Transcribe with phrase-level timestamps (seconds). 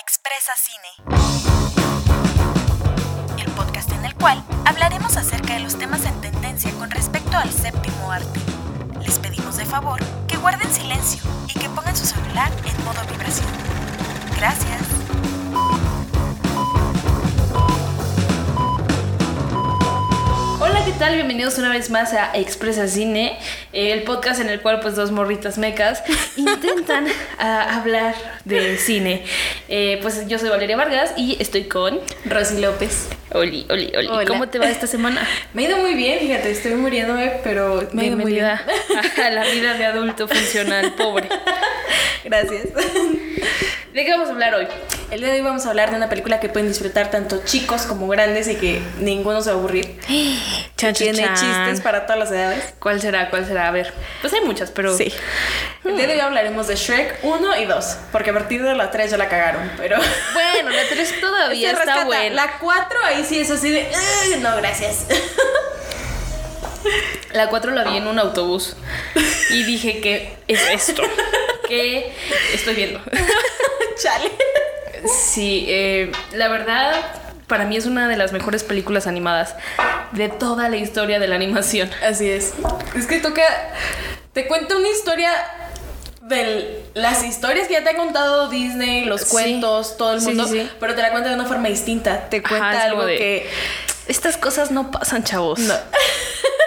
[0.00, 0.88] Expresa Cine,
[3.38, 7.50] el podcast en el cual hablaremos acerca de los temas en tendencia con respecto al
[7.50, 8.40] séptimo arte.
[9.00, 13.48] Les pedimos de favor que guarden silencio y que pongan su celular en modo vibración.
[14.36, 14.82] Gracias.
[20.86, 21.16] ¿Qué tal?
[21.16, 23.36] Bienvenidos una vez más a Expresa Cine,
[23.72, 26.04] el podcast en el cual pues dos morritas mecas
[26.36, 27.08] intentan
[27.40, 28.14] ah, hablar
[28.44, 29.24] de cine.
[29.68, 33.08] Eh, pues yo soy Valeria Vargas y estoy con Rosy López.
[33.32, 34.06] Oli, Oli, Oli.
[34.06, 34.24] Hola.
[34.26, 35.26] ¿Cómo te va esta semana?
[35.54, 38.46] Me ha ido muy bien, fíjate, estoy muriéndome, pero me ha ido muy bien.
[38.46, 38.64] Bienvenida
[39.26, 41.28] a la vida de adulto funcional pobre.
[42.24, 42.68] Gracias.
[43.92, 44.66] ¿De qué vamos a hablar hoy?
[45.10, 47.82] El día de hoy vamos a hablar de una película que pueden disfrutar tanto chicos
[47.82, 49.98] como grandes y que ninguno se va a aburrir.
[50.76, 51.34] Chan, Tiene chan.
[51.36, 52.74] chistes para todas las edades.
[52.80, 53.30] ¿Cuál será?
[53.30, 53.68] ¿Cuál será?
[53.68, 53.94] A ver.
[54.20, 54.94] Pues hay muchas, pero.
[54.96, 55.12] Sí.
[55.84, 58.90] El día de hoy hablaremos de Shrek 1 y 2, porque a partir de la
[58.90, 59.96] 3 ya la cagaron, pero...
[60.34, 62.34] Bueno, la 3 todavía está buena.
[62.34, 63.88] La 4 ahí sí es así de...
[63.88, 65.06] "Ugh, no, gracias.
[67.32, 68.76] La 4 la vi en un autobús
[69.50, 71.02] y dije que es esto.
[71.68, 72.12] que
[72.54, 73.00] estoy viendo.
[74.00, 74.30] Chale.
[75.04, 76.94] Sí, eh, la verdad,
[77.46, 79.54] para mí es una de las mejores películas animadas
[80.12, 81.90] de toda la historia de la animación.
[82.06, 82.52] Así es.
[82.96, 83.42] Es que toca.
[84.32, 85.30] Te cuenta una historia
[86.22, 89.26] de las historias que ya te ha contado Disney, los Sí.
[89.30, 90.70] cuentos, todo el Sí, mundo, sí, sí.
[90.80, 92.28] pero te la cuenta de una forma distinta.
[92.28, 93.50] Te cuenta algo de- que.
[94.08, 95.58] Estas cosas no pasan, chavos.
[95.60, 95.74] No.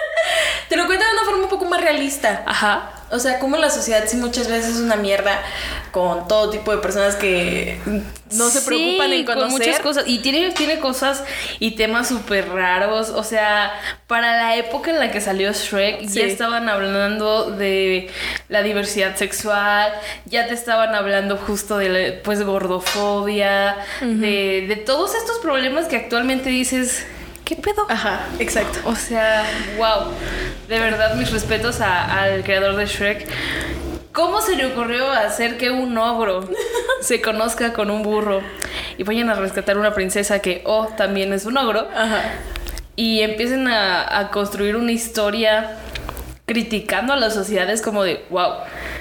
[0.70, 2.44] te lo cuenta de una forma un poco más realista.
[2.46, 2.92] Ajá.
[3.10, 5.42] O sea, como la sociedad sí muchas veces es una mierda
[5.90, 7.80] con todo tipo de personas que
[8.30, 9.50] no se Sí, preocupan en conocer.
[9.50, 10.04] Con muchas cosas.
[10.06, 11.24] Y tiene, tiene cosas
[11.58, 13.08] y temas súper raros.
[13.10, 13.72] O sea,
[14.06, 18.08] para la época en la que salió Shrek, ya estaban hablando de
[18.48, 19.92] la diversidad sexual,
[20.26, 25.96] ya te estaban hablando justo de la, pues gordofobia, de, de todos estos problemas que
[25.96, 27.04] actualmente dices,
[27.50, 27.84] ¿qué pedo?
[27.88, 28.78] Ajá, exacto.
[28.84, 29.44] O sea,
[29.76, 30.12] wow.
[30.68, 33.26] De verdad, mis respetos a- al creador de Shrek.
[34.12, 36.48] ¿Cómo se le ocurrió hacer que un ogro
[37.00, 38.40] se conozca con un burro
[38.98, 41.88] y vayan a rescatar una princesa que, oh, también es un ogro?
[41.94, 42.22] Ajá.
[42.96, 45.76] Y empiecen a, a construir una historia
[46.46, 48.54] criticando a las sociedades como de, wow,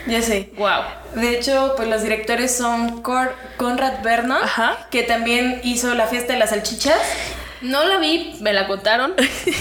[0.08, 0.50] Ya sé.
[0.58, 0.82] wow.
[1.16, 4.88] De hecho, pues los directores son Cor- Conrad Vernon, Ajá.
[4.92, 7.00] que también hizo La fiesta de las salchichas.
[7.62, 9.14] No la vi, me la contaron,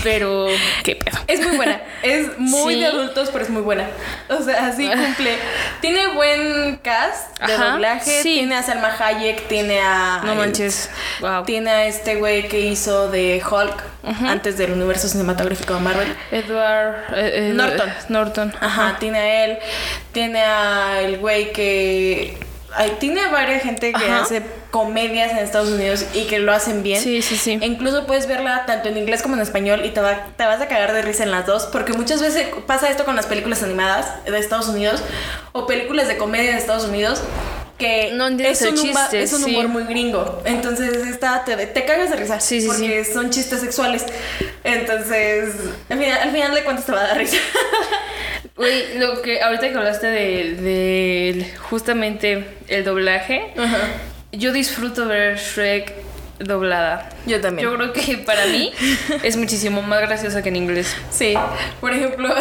[0.05, 0.47] pero
[0.85, 1.19] qué pedo.
[1.27, 1.81] Es muy buena.
[2.03, 2.81] Es muy Sí.
[2.81, 3.87] de adultos, pero es muy buena.
[4.29, 5.37] O sea, sí cumple.
[5.81, 8.23] Tiene buen cast de Ajá, doblaje.
[8.23, 8.35] sí.
[8.39, 10.21] Tiene a Salma Hayek, tiene a.
[10.25, 11.45] No manches, wow.
[11.45, 13.83] Tiene a este güey que hizo de Hulk
[14.27, 16.17] antes del universo cinematográfico de Marvel.
[16.31, 17.93] Edward eh, eh, Norton.
[18.09, 18.55] Norton.
[18.61, 19.59] Ajá, tiene a él.
[20.13, 22.39] Tiene a el güey que.
[22.75, 24.23] Ay, tiene varias gente que Ajá.
[24.23, 27.03] hace comedias en Estados Unidos y que lo hacen bien.
[27.03, 27.59] Sí, sí, sí.
[27.61, 30.61] E incluso puedes verla tanto en inglés como en español y te, va- te vas
[30.61, 33.63] a cagar de risa en las dos, porque muchas veces pasa esto con las películas
[33.63, 35.03] animadas de Estados Unidos
[35.53, 37.23] o películas de comedia de Estados Unidos
[37.79, 39.51] que No es, un humor, chiste, es un sí.
[39.55, 40.43] humor muy gringo.
[40.45, 44.05] Entonces esta te, te cagas de risa Sí, sí, porque son chistes sexuales.
[44.65, 45.55] Entonces,
[45.89, 47.37] al final, al final de cuentas te va a dar risa.
[48.59, 53.53] Güey, lo que ahorita que hablaste de, de justamente el doblaje,
[54.33, 55.93] yo disfruto ver Shrek
[56.41, 57.09] doblada.
[57.25, 57.69] Yo también.
[57.69, 58.73] Yo creo que para mí
[59.23, 60.97] es muchísimo más graciosa que en inglés.
[61.11, 61.35] Sí,
[61.81, 62.35] por ejemplo,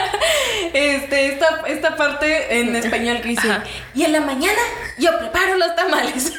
[0.72, 3.64] este, esta, esta parte en español que dice, Ajá.
[3.94, 4.60] y en la mañana
[4.98, 6.32] yo preparo los tamales.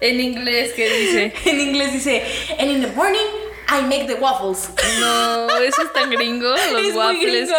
[0.00, 1.32] En inglés, ¿qué dice?
[1.50, 2.22] en inglés dice,
[2.58, 4.70] and in the morning I make the waffles.
[5.00, 7.48] No, eso es tan gringo, los es muy waffles.
[7.48, 7.56] gringo.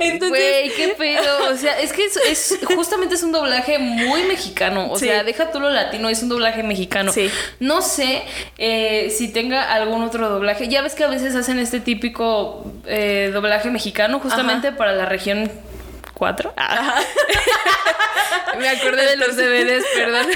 [0.00, 1.50] Entonces, Güey, qué pedo.
[1.52, 4.90] O sea, es que es, es- justamente es un doblaje muy mexicano.
[4.90, 5.06] O Sí.
[5.06, 7.12] sea, deja tú lo latino, es un doblaje mexicano.
[7.12, 7.30] Sí.
[7.60, 8.22] No sé
[8.58, 10.68] eh, si tenga algún otro doblaje.
[10.68, 15.50] Ya ves que a veces hacen este típico eh, doblaje mexicano justamente para la región
[16.14, 16.54] 4.
[18.58, 20.26] Me acordé de los DVDs, perdón.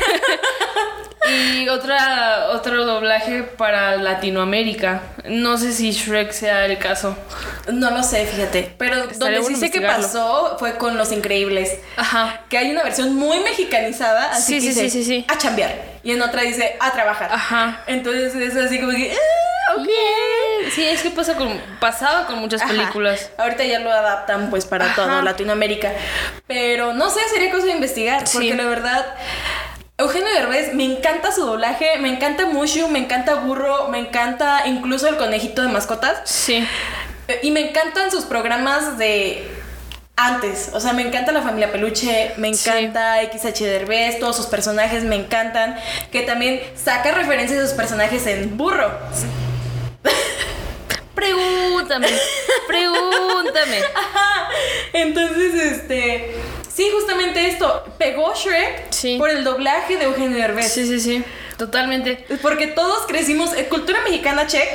[1.54, 5.02] y otra, otro doblaje para Latinoamérica.
[5.26, 7.16] No sé si Shrek sea el caso.
[7.72, 11.78] no lo sé, fíjate, pero donde sí sé que pasó fue con Los Increíbles.
[11.96, 12.40] Ajá.
[12.48, 15.24] Que hay una versión muy mexicanizada, Sí, así que sí, dice, sí, sí, sí.
[15.28, 15.74] a chambear.
[16.02, 17.30] Y en otra dice, a trabajar.
[17.32, 17.82] Ajá.
[17.86, 19.88] Entonces es así como que, "Ah, ok.
[20.76, 22.70] Sí, es que pasa con, pasaba con muchas Ajá.
[22.70, 23.30] películas.
[23.38, 24.94] Ahorita ya lo adaptan pues para Ajá.
[24.94, 25.90] toda Latinoamérica.
[26.46, 28.26] Pero no sé, sería cosa de investigar.
[28.26, 28.34] Sí.
[28.36, 29.06] Porque la verdad,
[29.96, 35.08] Eugenio Derbez, me encanta su doblaje, me encanta Mushu, me encanta Burro, me encanta incluso
[35.08, 36.18] el conejito de mascotas.
[36.24, 36.68] Sí.
[37.28, 39.50] Eh, Y me encantan sus programas de
[40.16, 40.70] antes.
[40.74, 42.68] O sea, me encanta la familia Peluche, me Sí.
[42.68, 45.78] encanta XH Derbez, todos sus personajes me encantan.
[46.12, 48.92] Que también saca referencias a sus personajes en burro.
[51.16, 52.06] Pregúntame,
[52.68, 53.80] pregúntame.
[54.92, 56.34] Entonces, este.
[56.72, 57.84] Sí, justamente esto.
[57.98, 59.16] Pegó Shrek Sí.
[59.18, 60.70] por el doblaje de Eugenio Derbez.
[60.72, 61.24] Sí, sí, sí,
[61.58, 62.24] totalmente.
[62.42, 63.52] Porque todos crecimos.
[63.54, 64.68] eh, cultura mexicana check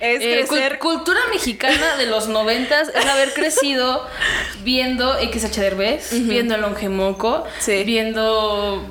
[0.00, 0.78] es Eh, crecer.
[0.78, 4.06] cultura mexicana de los noventas es haber crecido
[4.62, 7.84] viendo XH Derbez, viendo El Longemoco, Sí.
[7.84, 8.86] viendo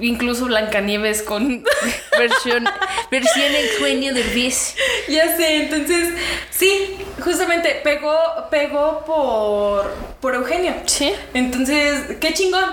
[0.00, 1.64] incluso Blancanieves con
[2.18, 2.64] versión
[3.10, 4.74] versión Eugenio Derbez.
[5.08, 6.14] Ya sé, entonces,
[6.50, 8.16] sí, justamente pegó,
[8.50, 10.74] pegó por, por Eugenio.
[10.86, 11.12] Sí.
[11.34, 12.64] Entonces, qué chingón.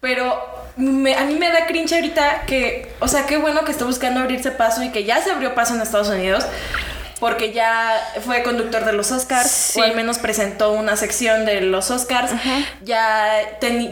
[0.00, 3.84] Pero me- a mí me da cringe ahorita que, o sea, qué bueno que está
[3.84, 6.44] buscando abrirse paso y que ya se abrió paso en Estados Unidos.
[7.20, 9.78] Porque ya fue conductor de los Oscars, Sí.
[9.80, 12.30] o al menos presentó una sección de los Oscars.
[12.82, 13.28] Ya,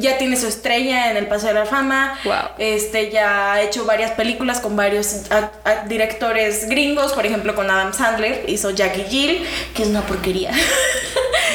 [0.00, 2.18] ya tiene su estrella en el Paseo de la Fama.
[2.24, 2.34] Wow.
[2.58, 7.70] Este ya ha hecho varias películas con varios a- a- directores gringos, por ejemplo con
[7.70, 10.50] Adam Sandler, hizo Jackie Jill, que es una porquería.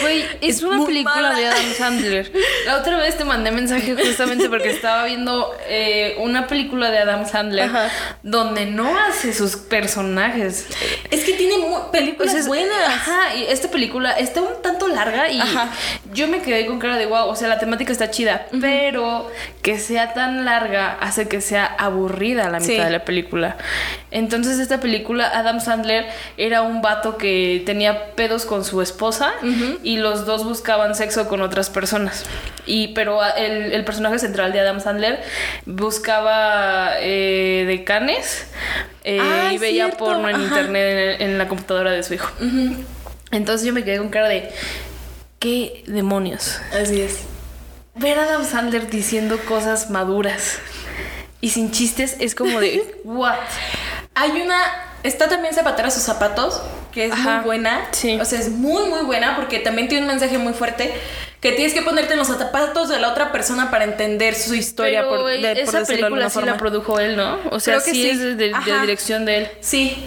[0.01, 1.35] Güey, es, Es una película mala.
[1.37, 2.29] de Adam Sandler.
[2.65, 7.25] La otra vez te mandé mensaje justamente porque estaba viendo eh, una película de Adam
[7.25, 7.89] Sandler Ajá.
[8.21, 10.65] donde no hace sus personajes.
[11.09, 12.87] es que tiene películas Pues es- buenas.
[12.87, 15.69] Ajá, y esta película está un tanto larga y Ajá.
[16.13, 19.29] yo me quedé con cara de wow, o sea, la temática está chida, pero
[19.61, 22.77] que sea tan larga hace que sea aburrida la mitad Sí.
[22.79, 23.57] de la película.
[24.11, 26.05] Entonces, esta película, Adam Sandler
[26.37, 29.33] era un vato que tenía pedos con su esposa
[29.83, 32.23] y los dos buscaban sexo con otras personas.
[32.65, 35.21] Y, pero el, el personaje central de Adam Sandler
[35.65, 38.47] buscaba eh, decanes
[39.03, 40.43] eh, Ah, y veía cierto, porno en ajá.
[40.45, 42.29] internet en, en la computadora de su hijo.
[43.31, 44.51] Entonces yo me quedé con cara de
[45.39, 46.59] ¿qué demonios?
[46.71, 47.19] Así es.
[47.95, 50.59] Ver a Adam Sandler diciendo cosas maduras
[51.41, 53.37] y sin chistes es como de what?
[54.15, 54.57] Hay una.
[55.03, 56.61] Está también Zapatera a sus zapatos,
[56.93, 57.87] que es Ajá, muy buena.
[57.91, 58.19] sí.
[58.19, 60.93] O sea, es muy, muy buena porque también tiene un mensaje muy fuerte
[61.41, 65.01] que tienes que ponerte en los zapatos de la otra persona para entender su historia.
[65.01, 66.57] Pero por, de- por esa de película alguna sí la forma.
[66.57, 67.37] produjo él, ¿no?
[67.51, 68.09] O sea, Creo que sí, sí.
[68.11, 68.81] es de, de Ajá.
[68.81, 69.49] dirección de él.
[69.59, 70.05] Sí,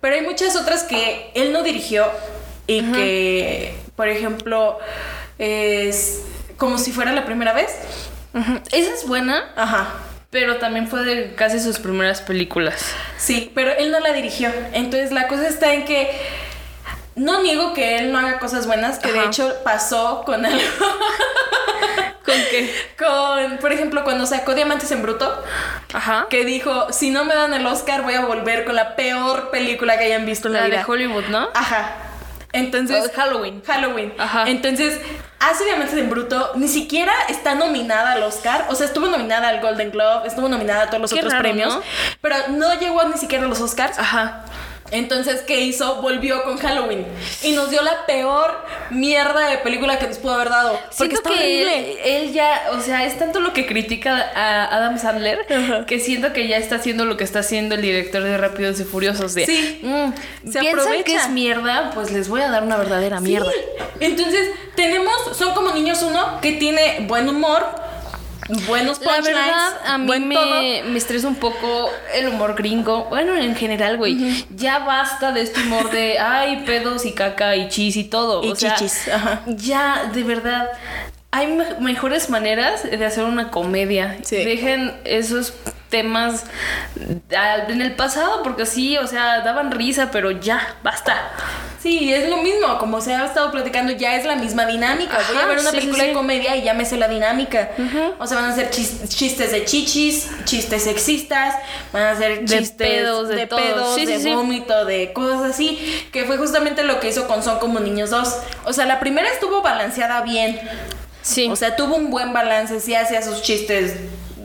[0.00, 2.06] pero hay muchas otras que él no dirigió
[2.68, 4.78] y que, por ejemplo,
[5.38, 6.22] es
[6.56, 7.70] como si fuera la primera vez.
[8.34, 8.60] Ujú.
[8.72, 9.88] Esa es buena, Ajá.
[10.30, 12.92] Pero también fue de casi sus primeras películas.
[13.16, 14.50] Sí, pero él no la dirigió.
[14.72, 16.10] Entonces la cosa está en que
[17.14, 20.60] no niego que él no haga cosas buenas, que de hecho pasó con algo.
[22.26, 22.74] ¿Con qué?
[22.98, 25.42] con, por ejemplo, cuando sacó Diamantes en Bruto,
[25.92, 26.26] Ajá.
[26.28, 29.96] que dijo, si no me dan el Oscar voy a volver con la peor película
[29.96, 30.84] que hayan visto en la, La de.
[30.84, 31.48] Hollywood, ¿no?
[31.54, 31.94] Ajá.
[32.58, 33.62] Entonces, Oh, Halloween.
[33.66, 34.12] Halloween.
[34.18, 34.44] Ajá.
[34.48, 35.00] Entonces,
[35.40, 38.66] hace Diamantes en Bruto, ni siquiera está nominada al Oscar.
[38.68, 41.42] O sea, estuvo nominada al Golden Globe, estuvo nominada a todos los Qué otros raro,
[41.42, 41.74] premios.
[41.74, 41.82] ¿no?
[42.20, 43.98] Pero no llegó ni siquiera a los Oscars.
[43.98, 44.44] Ajá.
[44.90, 46.00] Entonces, ¿qué hizo?
[46.02, 47.04] Volvió con Halloween.
[47.42, 50.72] Y nos dio la peor mierda de película que nos pudo haber dado.
[50.72, 51.92] Porque Siento está que horrible.
[51.92, 55.46] él, él ya, o sea, es tanto lo que critica a Adam Sandler
[55.86, 58.84] que siento que ya está haciendo lo que está haciendo el director de Rápidos y
[58.84, 59.34] Furiosos.
[59.34, 59.80] De, Sí.
[59.82, 61.04] mm, Se piensan aprovecha.
[61.04, 63.50] que es mierda, pues les voy a dar una verdadera mierda.
[63.50, 63.58] Sí.
[64.00, 67.64] Entonces, tenemos, son como niños uno que tiene buen humor,
[68.66, 70.60] buenos La verdad, a mí buen todo.
[70.60, 73.04] me, estresa un poco el humor gringo.
[73.04, 74.46] Bueno, en general, güey.
[74.54, 78.44] Ya basta de este humor de, ay, pedos y caca y chis y todo.
[78.44, 79.42] Y o sea, chichis, ajá.
[79.46, 80.68] Ya, de verdad.
[81.36, 84.16] Hay me- mejores maneras de hacer una comedia.
[84.22, 84.36] Sí.
[84.44, 85.52] Dejen esos
[85.90, 86.44] temas
[87.36, 91.30] ah, en el pasado, porque sí, o sea, daban risa, pero ya, basta.
[91.80, 95.18] Sí, es lo mismo, como se ha estado platicando, ya es la misma dinámica.
[95.28, 97.70] Voy a ver una sí, película sí, de comedia y ya me sé la dinámica.
[98.18, 101.54] O sea, van a hacer chis- chistes de chichis, chistes sexistas,
[101.92, 103.60] van a hacer De chistes pedos, de todo.
[103.60, 107.60] pedos, Sí, de vómito, de cosas así, que fue justamente lo que hizo con Son
[107.60, 108.36] como niños 2.
[108.64, 110.58] O sea, la primera estuvo balanceada bien.
[111.26, 111.48] Sí.
[111.50, 113.94] O sea, tuvo un buen balance, sí hacía sus chistes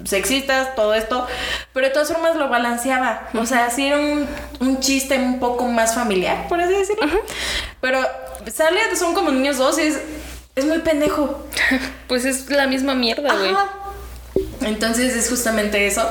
[0.03, 1.27] sexistas, todo esto,
[1.73, 3.29] pero de todas formas lo balanceaba.
[3.35, 4.27] O sea, sí era un,
[4.59, 7.07] un chiste un poco más familiar, por así decirlo.
[7.81, 8.01] Pero
[8.51, 9.99] sale, son como niños dos y es,
[10.55, 11.45] es muy pendejo.
[12.07, 13.55] pues es la misma mierda, güey.
[14.61, 16.09] Entonces es justamente eso.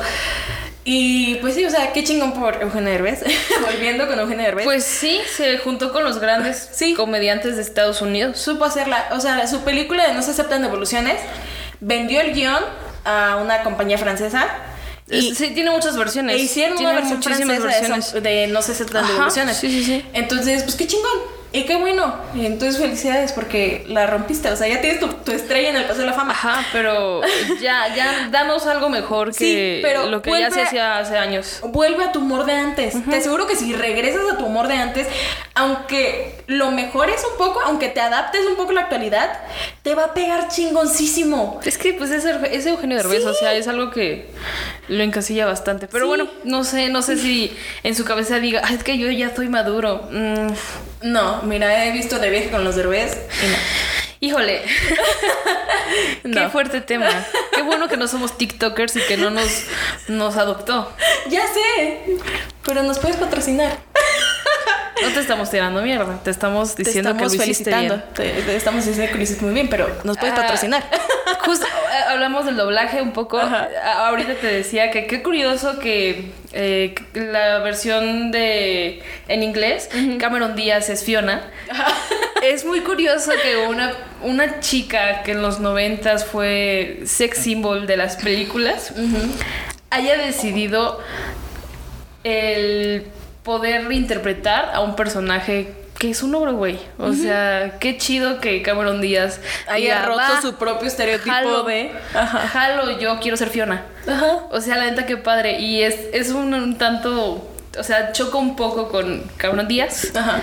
[0.85, 3.23] Y pues sí, o sea, qué chingón por Eugenio Derbez.
[3.61, 4.65] Volviendo con Eugenio Derbez.
[4.65, 6.95] Pues sí, se juntó con los grandes Sí.
[6.95, 8.39] comediantes de Estados Unidos.
[8.39, 9.09] supo hacerla.
[9.13, 11.17] O sea, su película de No se aceptan devoluciones
[11.81, 12.63] vendió el guion
[13.05, 14.47] a una compañía francesa.
[15.09, 16.37] Y sí, tiene muchas versiones.
[16.37, 18.23] e hicieron tiene una versión muchísimas versiones.
[18.23, 19.57] de No se aceptan devoluciones.
[19.57, 20.05] sí, sí, sí.
[20.13, 21.40] Entonces, pues qué chingón.
[21.53, 22.15] Y qué bueno.
[22.37, 24.51] Entonces, felicidades porque la rompiste.
[24.51, 26.31] O sea, ya tienes tu, tu estrella en el Paseo de la Fama.
[26.33, 27.23] Ajá, pero
[27.61, 31.59] ya, ya, danos algo mejor que Sí, pero lo que ya se hacía hace años.
[31.65, 32.95] Vuelve a tu humor de antes.
[33.05, 35.09] Te aseguro que si regresas a tu humor de antes,
[35.55, 39.41] aunque lo mejores un poco, aunque te adaptes un poco a la actualidad,
[39.83, 41.61] te va a pegar chingoncísimo.
[41.65, 43.29] Es que pues es, Euge- es Eugenio Derbez, Sí.
[43.29, 44.31] o sea, es algo que
[44.89, 45.89] lo encasilla bastante.
[45.89, 46.09] Pero Sí.
[46.09, 49.27] bueno, no sé, no sé si en su cabeza diga, "Ay, es que yo ya
[49.27, 50.09] estoy maduro.
[50.13, 50.53] Mm,
[51.03, 53.57] No, mira, he visto de viaje con los derbez y no.
[54.21, 54.63] híjole,
[56.23, 56.51] qué No.
[56.51, 57.09] fuerte tema.
[57.55, 59.65] Qué bueno que no somos TikTokers y que no nos,
[60.09, 60.93] nos adoptó.
[61.31, 62.01] Ya sé,
[62.65, 63.79] pero nos puedes patrocinar.
[65.03, 68.03] No te estamos tirando mierda, te estamos Te diciendo estamos que lo hiciste felicitando.
[68.19, 68.35] bien.
[68.37, 70.83] Te, te estamos diciendo que lo hiciste muy bien, pero nos puedes Ah, patrocinar.
[71.45, 73.39] Justo eh, hablamos del doblaje un poco.
[73.39, 73.69] Ajá.
[74.09, 80.89] Ahorita te decía que qué curioso que eh, la versión de en inglés, Cameron Díaz
[80.91, 81.51] es Fiona.
[82.43, 83.93] Es muy curioso que una,
[84.23, 88.95] una chica que en los noventas fue sex symbol de las películas
[89.91, 90.99] haya decidido
[92.25, 93.05] el
[93.43, 96.79] poder interpretar a un personaje que es un ogro, güey.
[96.99, 101.91] O sea, qué chido que Cameron Díaz Haya roto "Va, su propio estereotipo jalo, de.
[102.53, 103.85] jalo, yo quiero ser Fiona.
[104.09, 104.39] Ajá.
[104.51, 105.61] O sea, la neta que padre.
[105.61, 107.47] Y es, es un, un tanto,
[107.79, 110.41] o sea, choca un poco con Cameron Díaz Ajá.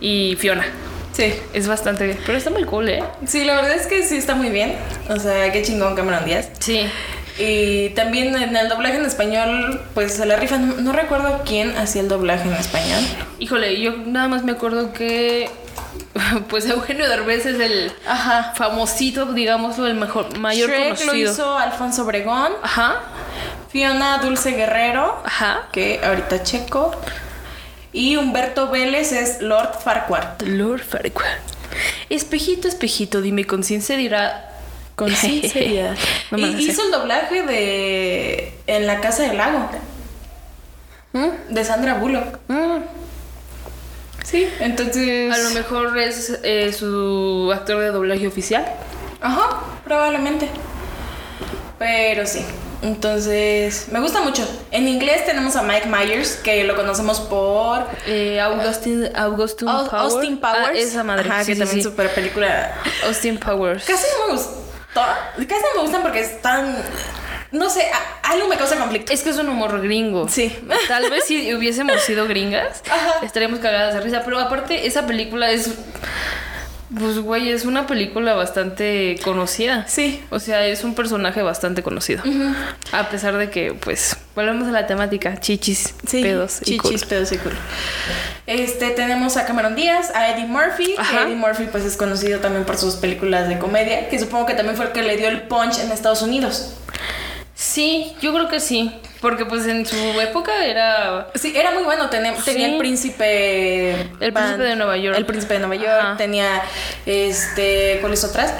[0.00, 0.64] y Fiona.
[1.12, 1.32] Sí.
[1.54, 3.04] Es bastante, pero está muy cool, ¿eh?
[3.26, 4.74] Sí, la verdad es que sí está muy bien.
[5.08, 6.50] O sea, qué chingón Cameron Díaz.
[6.58, 6.90] Sí.
[7.38, 10.68] Y también en el doblaje en español, pues se la rifan.
[10.68, 13.00] No, no recuerdo quién hacía el doblaje en español.
[13.38, 15.50] Híjole, yo nada más me acuerdo que
[16.48, 18.52] pues Eugenio Derbez es el Ajá.
[18.56, 21.12] famosito, digámoslo, el mejor, mayor Shrek conocido.
[21.12, 22.52] lo hizo Alfonso Obregón.
[22.62, 23.02] Ajá,
[23.70, 25.68] Fiona Dulce Guerrero, ajá.
[25.72, 26.94] que ahorita checo.
[27.92, 30.42] Y Humberto Vélez es Lord Farquaad.
[30.42, 31.38] Lord Farquaad.
[32.10, 34.45] Espejito, espejito, dime con sinceridad.
[34.96, 35.94] Con sinceridad.
[36.30, 39.68] No y hizo el doblaje de En la Casa del Lago.
[41.48, 42.38] De Sandra Bullock.
[42.48, 42.78] Mm,
[44.24, 45.32] Sí, entonces.
[45.32, 48.66] A lo mejor es eh, su actor de doblaje oficial.
[49.20, 50.48] Ajá, probablemente.
[51.78, 52.44] Pero sí.
[52.82, 54.46] Entonces, me gusta mucho.
[54.72, 60.12] En inglés tenemos a Mike Myers, que lo conocemos por Eh, Augustin, Augustin Au- Powers.
[60.14, 60.68] Austin Powers.
[60.68, 61.28] Ah, esa madre.
[61.30, 61.88] Ajá, sí, que sí, también sí.
[61.88, 62.74] super película.
[63.06, 63.84] Austin Powers.
[63.84, 64.65] Casi no me gustó.
[65.02, 66.76] Casi no me gustan porque están.
[67.52, 67.88] No sé,
[68.22, 69.12] algo me causa conflicto.
[69.12, 70.28] Es que es un humor gringo.
[70.28, 70.56] Sí.
[70.88, 73.14] Tal vez si hubiésemos sido gringas, Ajá.
[73.22, 74.22] estaríamos cagadas de risa.
[74.24, 75.70] Pero aparte, esa película es.
[76.96, 79.86] Pues, güey, es una película bastante conocida.
[79.88, 80.22] Sí.
[80.30, 82.22] O sea, es un personaje bastante conocido.
[82.92, 87.08] A pesar de que, pues, volvemos a la temática: chichis, Sí, pedos y chichis, culo.
[87.08, 87.56] pedos y culo.
[88.46, 91.24] Este, tenemos a Cameron Díaz, a Eddie Murphy, que.
[91.24, 94.76] Eddie Murphy pues es conocido también por sus películas de comedia, que supongo que también
[94.76, 96.74] fue el que le dio el punch en Estados Unidos.
[97.54, 98.94] Sí, yo creo que sí.
[99.20, 101.28] Porque, pues, en su época era.
[101.34, 102.72] Sí, era muy bueno, tenía, tenía Sí.
[102.72, 103.90] el príncipe...
[104.20, 105.16] El príncipe de Nueva York.
[105.16, 106.16] El príncipe de Nueva York, Ajá.
[106.16, 106.62] tenía,
[107.06, 108.52] este, ¿cuáles otras?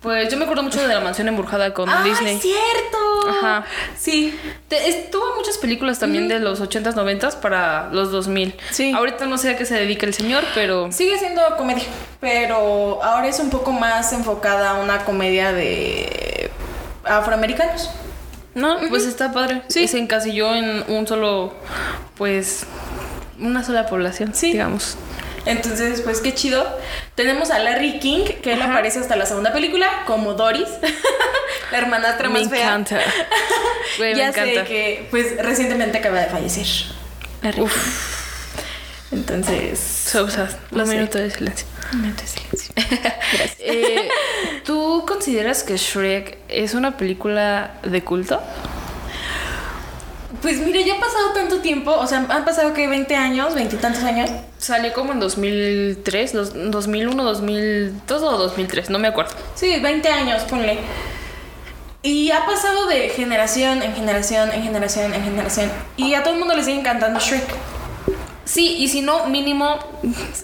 [0.00, 2.36] Pues yo me acuerdo mucho de la mansión embrujada con ¡Ah, Disney.
[2.36, 2.98] es cierto!
[3.28, 3.64] Ajá.
[3.98, 4.38] Sí.
[4.68, 8.54] Te- es- tuvo muchas películas también de los 80s, 90s para los 2000.
[8.70, 8.92] Sí.
[8.92, 11.82] Ahorita no sé a qué se dedica el señor, pero Sigue siendo comedia,
[12.20, 16.50] pero ahora es un poco más enfocada a una comedia de
[17.04, 17.90] afroamericanos.
[18.56, 19.62] No, pues está padre.
[19.68, 19.86] Sí.
[19.86, 21.54] Se encasilló en un solo,
[22.16, 22.64] pues,
[23.38, 24.50] una sola población, Sí.
[24.52, 24.96] digamos.
[25.44, 26.66] Entonces, pues qué chido.
[27.14, 28.72] Tenemos a Larry King, que él Ajá.
[28.72, 30.68] aparece hasta la segunda película, como Doris,
[31.70, 32.64] la hermanastra más fea.
[32.66, 32.98] encanta.
[33.98, 34.62] Güey, me ya encanta.
[34.62, 36.66] sé que, pues, recientemente acaba de fallecer.
[37.42, 37.72] Larry Uf.
[39.10, 39.18] King.
[39.18, 40.50] Entonces, So sad.
[40.72, 41.66] Lo Un minuto de silencio.
[42.26, 42.74] Silencio.
[43.58, 44.08] Eh,
[44.64, 48.40] ¿Tú consideras que Shrek es una película de culto?
[50.42, 53.74] Pues mire, ya ha pasado tanto tiempo, o sea, han pasado que 20 años, 20
[53.74, 54.30] y tantos años.
[54.58, 59.32] Salió como en 2003, dos- 2001, 2002 o 2003, no me acuerdo.
[59.54, 60.78] Sí, 20 años, ponle.
[62.02, 65.72] Y ha pasado de generación en generación, en generación, en generación.
[65.96, 67.42] Y a todo el mundo le sigue encantando Shrek.
[68.46, 69.78] Sí, y si no, mínimo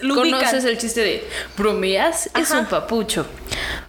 [0.01, 3.25] conoces el chiste de bromeas es un papucho.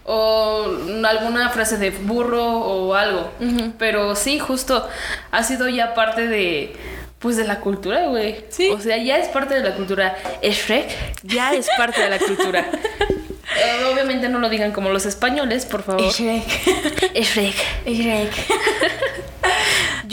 [0.05, 0.65] O
[1.03, 3.31] alguna frase de burro o algo.
[3.79, 4.87] Pero sí, justo
[5.31, 6.75] ha sido ya parte de.
[7.17, 8.43] Pues de la cultura, güey.
[8.49, 8.69] Sí.
[8.69, 10.15] O sea, ya es parte de la cultura.
[10.43, 10.89] Shrek
[11.23, 12.69] ya es parte de la cultura.
[13.55, 16.01] Eh, obviamente no lo digan como los españoles, por favor.
[16.11, 16.43] Shrek.
[17.13, 17.55] Shrek.
[17.85, 18.31] Shrek.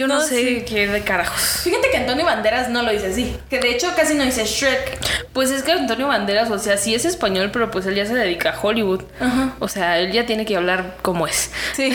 [0.00, 0.64] Yo no, No, sé sí.
[0.66, 1.60] qué de carajos.
[1.62, 3.36] Fíjate que Antonio Banderas no lo dice así.
[3.50, 4.98] Que de hecho casi no dice Shrek.
[5.34, 8.14] Pues es que Antonio Banderas, o sea, sí es español, pero pues él ya se
[8.14, 9.02] dedica a Hollywood.
[9.20, 9.54] Ajá.
[9.58, 11.50] O sea, él ya tiene que hablar como es.
[11.74, 11.92] Sí.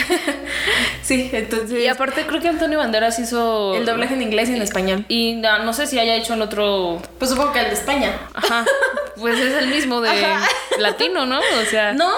[1.02, 1.80] sí, entonces.
[1.80, 3.74] Y aparte creo que Antonio Banderas hizo...
[3.74, 5.04] el doblaje en inglés y en español.
[5.08, 7.02] Y no, no sé si haya hecho en otro...
[7.18, 8.12] Pues supongo que el de España.
[8.36, 8.66] Ajá.
[9.18, 10.46] Pues es el mismo de Ajá.
[10.78, 11.40] latino, ¿no?
[11.40, 11.94] O sea...
[11.94, 12.12] No,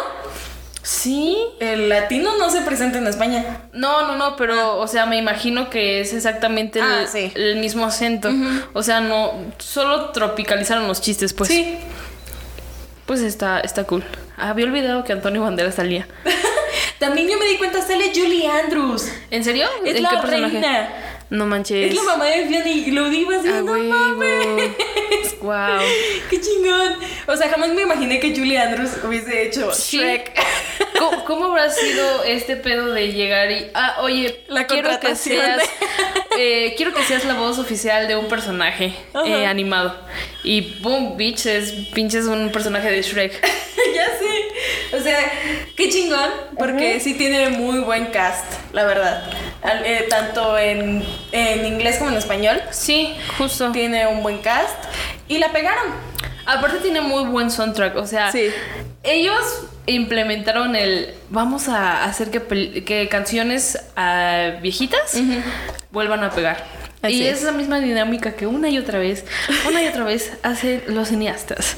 [0.90, 1.38] Sí.
[1.60, 3.64] el latino no se presenta en España.
[3.74, 7.30] No, no, no, pero, o sea, me imagino que es exactamente el, Ah, sí.
[7.36, 8.30] el mismo acento.
[8.72, 11.50] O sea, no, solo tropicalizaron los chistes, pues.
[11.50, 11.78] sí.
[13.06, 14.04] Pues está, está cool.
[14.38, 16.08] Había olvidado que Antonio Banderas salía.
[17.00, 19.10] También yo me di cuenta, sale Julie Andrews.
[19.30, 19.68] ¿En serio?
[19.86, 20.54] Es ¿En la qué personaje?
[20.54, 20.90] reina.
[21.30, 21.90] No manches.
[21.92, 24.72] Es la mamá de Fiona y lo digo así, A no mames.
[25.42, 25.80] Wow.
[26.30, 26.96] Qué chingón.
[27.28, 29.98] O sea, jamás me imaginé que Julie Andrews hubiese hecho Sí.
[29.98, 30.32] Shrek.
[30.98, 33.68] ¿Cómo, cómo habrá sido este pedo de llegar y.
[33.74, 35.62] Ah, oye, La quiero que seas.
[36.38, 38.94] eh, quiero que seas la voz oficial de un personaje
[39.26, 39.96] eh, animado.
[40.44, 43.34] Y boom, bitch, es pinches un personaje de Shrek.
[43.96, 44.96] ya sé.
[44.98, 45.20] O sea,
[45.76, 46.32] qué chingón.
[46.58, 49.30] Porque sí tiene muy buen cast, la verdad.
[49.86, 52.62] Eh, tanto en, en inglés como en español.
[52.72, 53.72] Sí, justo.
[53.72, 54.76] Tiene un buen cast.
[55.28, 55.94] Y la pegaron.
[56.46, 58.50] Aparte tiene muy buen soundtrack, o sea, Sí.
[59.04, 65.18] ellos implementaron el vamos a hacer que, que canciones ah, viejitas
[65.92, 66.64] vuelvan a pegar.
[67.02, 67.40] Así y es.
[67.40, 69.26] es la misma dinámica que una y otra vez,
[69.68, 71.76] una y otra vez hacen los cineastas.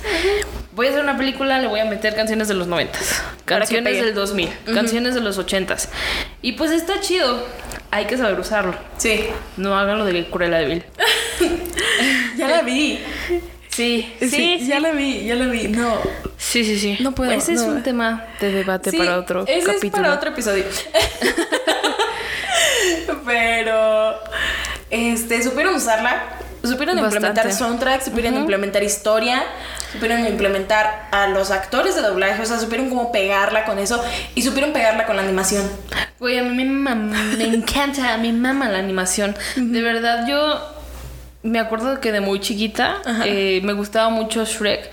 [0.79, 3.75] Voy a hacer una película, le voy a meter canciones de los noventas, Para que
[3.75, 4.05] canciones pegue.
[4.05, 5.89] del 2000, canciones de los ochentas.
[6.41, 7.45] Y pues está chido,
[7.91, 8.74] hay que saber usarlo.
[8.95, 9.25] Sí.
[9.57, 10.83] No hagan lo de Cruella de Vil.
[12.38, 12.98] Ya la vi.
[13.67, 14.65] Sí, sí, sí.
[14.65, 15.67] ya la vi, ya la vi.
[15.67, 16.00] No.
[16.38, 16.95] Sí, sí, sí.
[17.01, 19.88] No puedo, Ese es un tema de debate Sí, para otro ese capítulo.
[19.88, 20.63] es para otro episodio.
[23.25, 24.15] Pero
[24.89, 26.24] este supieron usarla,
[26.69, 27.17] supieron Bastante.
[27.17, 29.43] implementar soundtrack, supieron implementar historia,
[29.91, 34.01] supieron implementar a los actores de doblaje, o sea, supieron cómo pegarla con eso
[34.35, 35.69] y supieron pegarla con la animación.
[36.19, 39.35] Güey, a mí me, me encanta, a mí mama la animación.
[39.57, 40.59] De verdad, yo
[41.43, 44.89] me acuerdo que de muy chiquita eh, me gustaba mucho Shrek.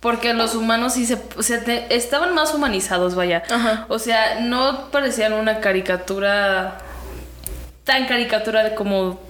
[0.00, 3.42] Porque los humanos sí se, o sea, te- estaban más humanizados, vaya.
[3.50, 3.84] Ajá.
[3.90, 6.78] O sea, no parecían una caricatura
[7.84, 9.20] tan caricatura de como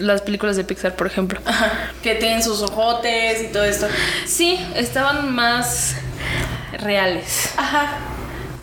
[0.00, 1.40] las películas de Pixar, por ejemplo.
[1.44, 3.86] Ajá, que tienen sus ojotes y todo esto.
[4.26, 5.96] Sí, estaban más
[6.78, 7.50] reales.
[7.56, 7.98] Ajá.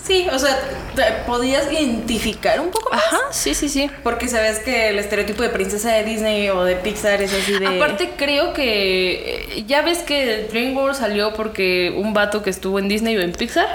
[0.07, 0.57] Sí, o sea,
[0.95, 3.03] te podías identificar un poco más.
[3.03, 3.91] Ajá, sí, sí, sí.
[4.03, 7.67] Porque sabes que el estereotipo de princesa de Disney o de Pixar es así de.
[7.67, 12.87] Aparte creo que eh, ya ves que DreamWorks salió porque un vato que estuvo en
[12.87, 13.67] Disney o en Pixar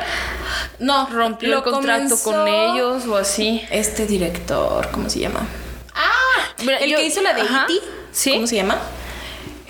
[0.79, 3.63] no, rompió el contrato con ellos o así.
[3.71, 5.47] Este director, ¿cómo se llama?
[5.95, 7.73] Ah, el yo- que hizo la de E.T.
[8.13, 8.33] sí.
[8.33, 8.79] ¿Cómo se llama?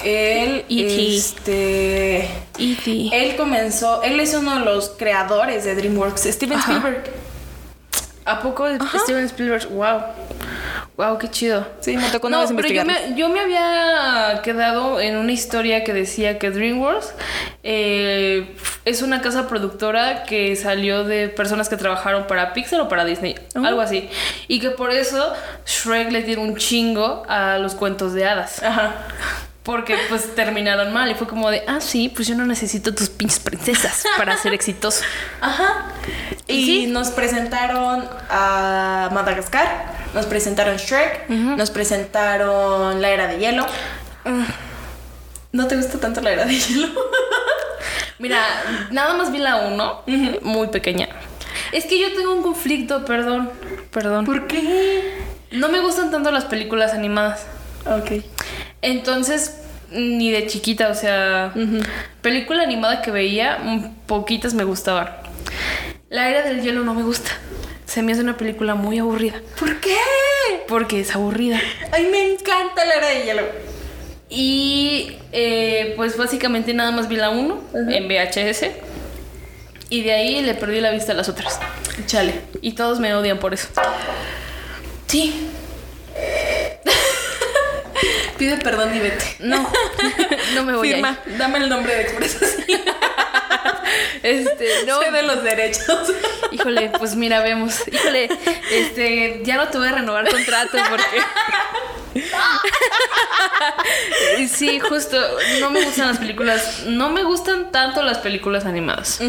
[0.04, 1.16] Él, E.T..
[1.16, 2.16] este,
[2.58, 3.08] E.T.
[3.12, 6.72] él comenzó, él es uno de los creadores de DreamWorks, Steven Ajá.
[6.72, 7.04] Spielberg.
[8.24, 8.66] ¿A poco
[9.04, 9.68] Steven Spielberg?
[9.70, 10.00] Wow.
[10.96, 11.66] Wow, qué chido.
[11.80, 15.32] Sí, me tocó una No, vez pero yo me, yo me había quedado en una
[15.32, 17.14] historia que decía que DreamWorks
[17.62, 18.54] eh,
[18.84, 23.34] es una casa productora que salió de personas que trabajaron para Pixar o para Disney,
[23.54, 24.08] algo así.
[24.48, 25.32] Y que por eso
[25.66, 28.62] Shrek le tiene un chingo a los cuentos de hadas.
[28.62, 28.94] Ajá.
[29.62, 33.08] Porque pues terminaron mal y fue como de, ah, sí, pues yo no necesito tus
[33.10, 35.04] pinches princesas para ser exitoso.
[35.40, 35.92] Ajá.
[36.48, 36.86] Y Y sí.
[36.88, 43.64] nos presentaron a Madagascar, nos presentaron Shrek, nos presentaron La Era de Hielo.
[45.52, 46.88] ¿No te gusta tanto La Era de Hielo?
[48.18, 48.44] Mira,
[48.90, 50.02] nada más vi la uno,
[50.42, 51.08] muy pequeña.
[51.72, 53.50] Es que yo tengo un conflicto, perdón,
[53.90, 54.24] perdón.
[54.24, 55.18] ¿Por qué?
[55.52, 57.46] No me gustan tanto las películas animadas.
[57.86, 58.22] Ok.
[58.82, 59.56] Entonces,
[59.90, 61.54] ni de chiquita, o sea,
[62.20, 65.08] película animada que veía, mm, poquitas me gustaban.
[66.10, 67.30] La era del hielo no me gusta.
[67.86, 69.40] Se me hace una película muy aburrida.
[69.58, 69.96] ¿Por qué?
[70.66, 71.60] Porque es aburrida.
[71.92, 73.42] Ay, me encanta La Era de Hielo.
[74.30, 78.70] Y eh, pues básicamente nada más vi la 1 en VHS.
[79.90, 81.60] Y de ahí le perdí la vista a las otras.
[82.06, 82.40] Chale.
[82.62, 83.68] Y todos me odian por eso.
[85.06, 85.48] Sí.
[88.42, 89.36] Pide perdón y vete.
[89.38, 89.70] No,
[90.56, 91.38] no me voy a ir.
[91.38, 92.80] dame el nombre de expresación.
[94.22, 96.12] Este, no, Soy de los derechos.
[96.50, 97.82] Híjole, pues mira, vemos.
[97.86, 98.28] Híjole,
[98.70, 102.24] este, ya no voy a renovar contrato porque.
[104.48, 105.16] sí, justo.
[105.60, 106.84] No me gustan las películas.
[106.86, 109.20] No me gustan tanto las películas animadas.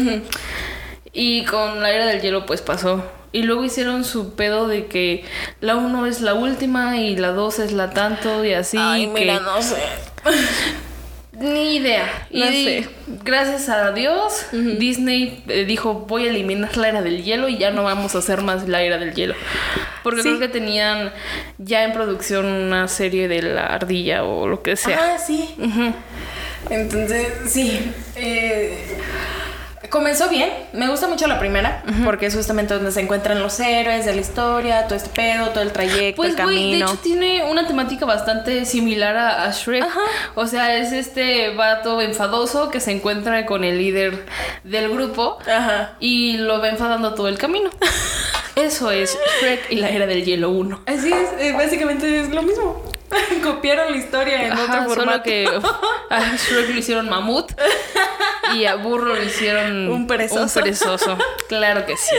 [1.14, 3.04] Y con la era del hielo, pues pasó.
[3.32, 5.24] Y luego hicieron su pedo de que
[5.60, 8.76] la 1 es la última y la 2 es la tanto y así.
[8.80, 9.76] Ay, que- mira, no sé.
[11.32, 12.26] Ni idea.
[12.30, 12.88] No y sé.
[13.24, 17.72] gracias a Dios, Disney eh, dijo voy a eliminar la era del hielo y ya
[17.72, 19.34] no vamos a hacer más la era del hielo.
[20.04, 20.28] Porque Sí.
[20.28, 21.12] creo que tenían
[21.58, 25.14] ya en producción una serie de la ardilla o lo que sea.
[25.14, 25.56] Ah, sí.
[26.70, 27.80] Entonces, sí.
[28.14, 28.78] eh,
[29.94, 30.50] comenzó bien.
[30.72, 31.84] Me gusta mucho la primera.
[32.04, 35.62] Porque es justamente donde se encuentran los héroes de la historia, todo este pedo, todo
[35.62, 36.86] el trayecto, Pues, el güey, de camino.
[36.86, 39.84] hecho tiene una temática bastante similar a, a Shrek.
[39.84, 40.00] Ajá.
[40.34, 44.26] O sea, es este vato enfadoso que se encuentra con el líder
[44.64, 45.94] del grupo Ajá.
[46.00, 47.70] y lo va enfadando todo el camino.
[48.56, 50.82] Eso es Shrek y la era del hielo 1.
[50.86, 52.82] Así es, eh, básicamente es lo mismo.
[53.42, 55.10] Copiaron la historia en Ajá, otro formato.
[55.10, 55.48] solo que
[56.10, 57.52] a Shrek lo hicieron mamut
[58.54, 60.42] y a Burro lo hicieron Un perezoso.
[60.42, 61.18] un perezoso.
[61.48, 62.16] Claro que sí.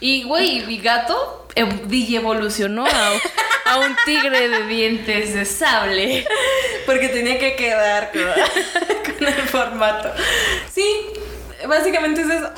[0.00, 1.46] Y güey, mi gato
[1.86, 6.26] DJ evolucionó a, a un tigre de dientes de sable.
[6.86, 8.22] Porque tenía que quedar con,
[9.18, 10.10] con el formato.
[10.72, 11.06] Sí,
[11.68, 12.50] básicamente es eso.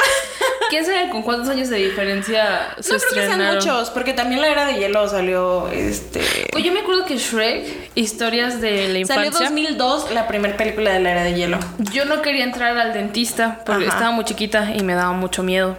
[0.72, 3.56] ¿Quién sabe con cuántos años de diferencia se no creo que sean estrenaron?
[3.56, 6.22] muchos, porque también la era de hielo salió este.
[6.50, 9.48] Pues yo me acuerdo que Shrek, historias de la Salió infancia.
[9.50, 11.58] 2002 la primera película de la era de hielo.
[11.92, 13.96] Yo no quería entrar al dentista porque Ajá.
[13.96, 15.76] estaba muy chiquita y me daba mucho miedo.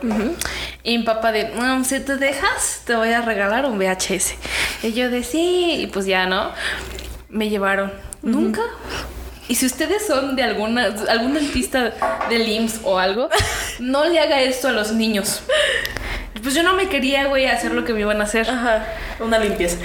[0.84, 4.36] Y mi papá de, "Mm, si te dejas, te voy a regalar un VHS.
[4.84, 6.52] Y yo de, sí, y pues ya, ¿no?
[7.30, 7.92] Me llevaron.
[8.22, 8.62] Nunca.
[9.48, 11.94] Y si ustedes son de alguna, algún dentista
[12.30, 13.30] del IMSS o algo,
[13.80, 15.42] no le haga esto a los niños.
[16.42, 18.50] Pues yo no me quería, güey, hacer lo que me iban a hacer.
[18.50, 18.86] Ajá,
[19.20, 19.78] una limpieza.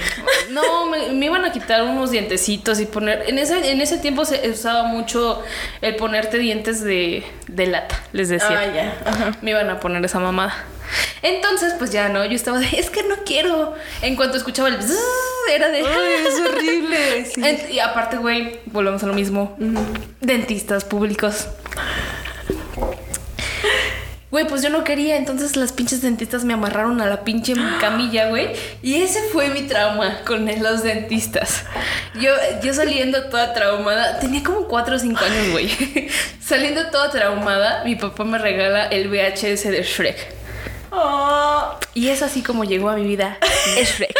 [0.49, 3.25] No, me, me iban a quitar unos dientecitos y poner.
[3.27, 5.43] En ese, en ese tiempo se usaba mucho
[5.81, 8.59] el ponerte dientes de, de lata, les decía.
[8.59, 8.97] Ah, ya.
[9.05, 9.31] Ajá.
[9.41, 10.53] Me iban a poner esa mamada.
[11.21, 13.75] Entonces, pues ya no, yo estaba de, es que no quiero.
[14.01, 14.97] En cuanto escuchaba el bzzz,
[15.53, 15.79] era de.
[15.79, 17.25] Ay, es horrible.
[17.33, 17.41] sí.
[17.43, 19.55] En- y aparte, güey, volvemos a lo mismo.
[20.21, 21.47] Dentistas públicos.
[24.31, 28.29] Güey, pues yo no quería, entonces las pinches dentistas me amarraron a la pinche camilla,
[28.29, 28.49] güey.
[28.83, 31.63] Y ese fue mi trauma con los dentistas.
[32.21, 35.71] Yo, yo saliendo toda traumada, tenía como 4 o 5 años, güey.
[36.39, 40.38] saliendo toda traumada, mi papá me regala el VHS de Shrek.
[40.91, 43.37] Oh, Y es así como llegó a mi vida
[43.77, 44.13] es Shrek.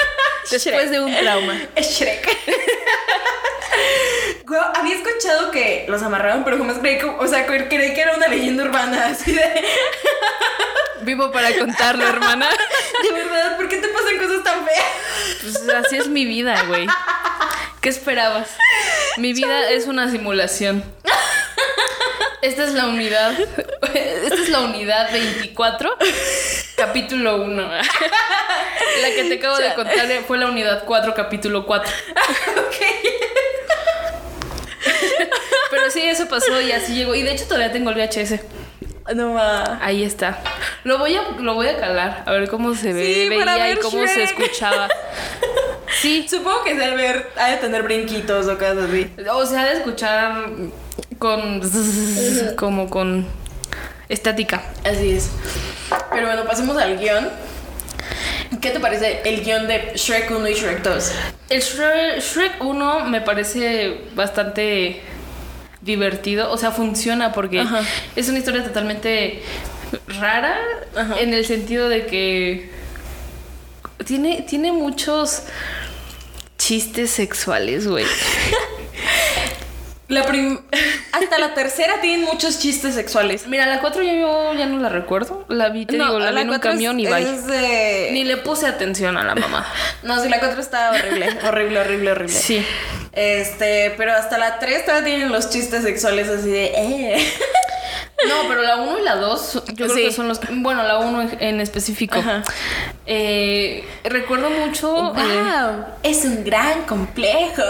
[0.52, 0.90] Después Shrek.
[0.90, 1.60] de un trauma.
[1.76, 2.38] es Shrek.
[4.76, 8.28] Había escuchado que los amarraron, pero jamás creí que, o sea, creí que era una
[8.28, 9.64] leyenda urbana, así de,
[11.02, 12.50] Vivo para contarlo, hermana.
[13.04, 14.86] de verdad, ¿por qué te pasan cosas tan feas?
[15.42, 16.88] Pues así es mi vida, güey.
[17.82, 18.50] ¿Qué esperabas?
[19.18, 20.84] Mi vida es una simulación.
[22.42, 23.34] Esta es la unidad.
[23.94, 25.98] Esta es la unidad 24,
[26.76, 27.62] capítulo 1.
[29.02, 31.92] La que te acabo de contar fue la unidad 4, capítulo 4.
[35.72, 37.14] Pero sí, eso pasó y así llegó.
[37.16, 38.40] Y de hecho todavía tengo el VHS.
[39.16, 39.80] No va.
[39.82, 40.40] Ahí está.
[40.84, 43.78] Lo voy a, lo voy a calar, a ver cómo se ve, Sí, veía y
[43.78, 44.88] cómo se escuchaba.
[46.02, 49.12] Sí, Supongo que es ver, ha de tener brinquitos o cosas así.
[49.30, 50.46] O sea, de escuchar
[51.20, 51.62] con
[52.56, 53.28] como con
[54.08, 54.64] estática.
[54.84, 55.30] Así es.
[56.12, 57.30] Pero bueno, pasemos al guion.
[58.62, 61.12] ¿Qué te parece el guion de Shrek 1 y Shrek 2?
[61.50, 65.02] El Shrek, Shrek 1 me parece bastante
[65.82, 67.82] divertido, o sea, funciona porque Ajá.
[68.16, 69.44] es una historia totalmente
[70.20, 70.58] rara
[70.96, 71.20] Ajá.
[71.20, 72.72] en el sentido de que
[74.06, 75.44] tiene, tiene muchos
[76.58, 78.06] chistes sexuales, güey.
[80.10, 80.60] La prim-
[81.12, 83.48] Hasta la tercera tienen muchos chistes sexuales.
[83.48, 85.46] Mira, la 4 yo ya no la recuerdo.
[85.50, 88.38] La vi, te digo, la, vi en un cuatro camión es- y de- Ni le
[88.38, 89.66] puse atención a la mamá.
[90.04, 92.34] No, sí, la 4 está horrible, horrible, horrible, horrible.
[92.36, 92.66] Sí.
[93.14, 96.66] Este, pero hasta la 3 todavía tienen los chistes sexuales así de...
[96.76, 97.34] Eh.
[98.28, 100.04] No, pero la 1 y la 2, yo creo Sí.
[100.06, 100.40] que son los.
[100.50, 102.22] Bueno, la 1 en, en específico.
[103.06, 104.92] Eh, recuerdo mucho.
[104.92, 105.14] ¡Wow!
[105.18, 107.64] eh, Es un gran complejo.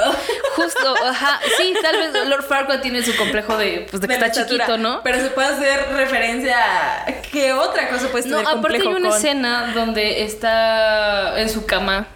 [0.56, 1.40] justo, ajá.
[1.58, 4.66] Sí, tal vez Lord Farquaad tiene su complejo de, pues, de que De está estatura.
[4.66, 5.02] chiquito, ¿no?
[5.04, 6.58] Pero se puede hacer referencia
[7.04, 9.18] a qué otra cosa puedes No, tener aparte hay una con.
[9.18, 12.08] escena donde está en su cama.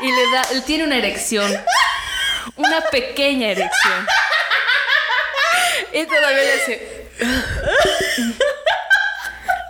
[0.00, 0.42] Y le da.
[0.52, 1.50] Él tiene una erección.
[2.56, 4.06] Una pequeña erección.
[5.96, 7.06] Y todavía le hace.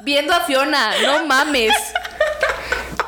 [0.00, 1.72] Viendo a Fiona, no mames.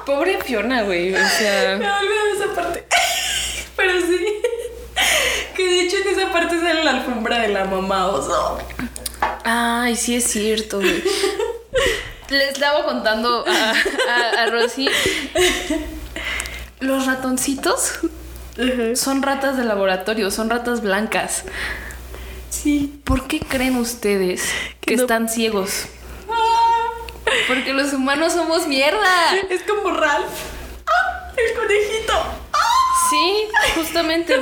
[0.07, 1.13] Pobre Fiona, güey.
[1.13, 1.77] O sea.
[1.77, 2.87] Me olvidé de esa parte.
[3.75, 4.43] Pero sí.
[5.57, 8.59] Que de hecho en esa parte sale la alfombra de la mamá oso.
[9.43, 11.03] Ay, sí es cierto, güey.
[12.29, 13.73] Le estaba contando a,
[14.11, 14.89] a, a Rosy.
[16.79, 17.95] Los ratoncitos
[18.95, 21.45] son ratas de laboratorio, son ratas blancas.
[22.63, 23.01] Sí.
[23.05, 25.85] ¿Por qué creen ustedes que no- están ciegos?
[26.31, 26.89] Ah,
[27.47, 29.35] Porque los humanos somos mierda.
[29.51, 30.27] es como Ralph.
[30.87, 32.15] Ah, el conejito.
[33.11, 34.39] Sí, justamente.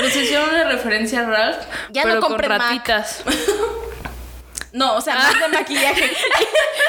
[0.00, 1.56] Nos hicieron una referencia a Ralph,
[1.90, 2.60] Ya no pero con compre Mac.
[2.62, 3.22] ratitas.
[4.72, 6.10] No, o sea, más de maquillaje.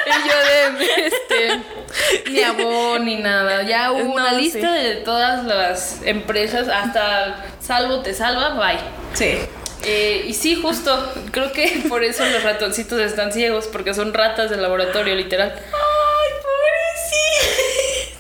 [0.08, 0.36] Y yo
[0.80, 3.62] de este ni abón ni nada.
[3.62, 4.36] Ya hubo No, una sí.
[4.42, 8.80] lista de todas las empresas, hasta Salvo te salva, bye.
[9.14, 9.38] Sí.
[9.84, 14.50] Eh, y sí, justo, creo que por eso los ratoncitos están ciegos, porque son ratas
[14.50, 15.54] de laboratorio, literal.
[15.56, 16.32] Ay,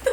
[0.02, 0.12] pobrecito.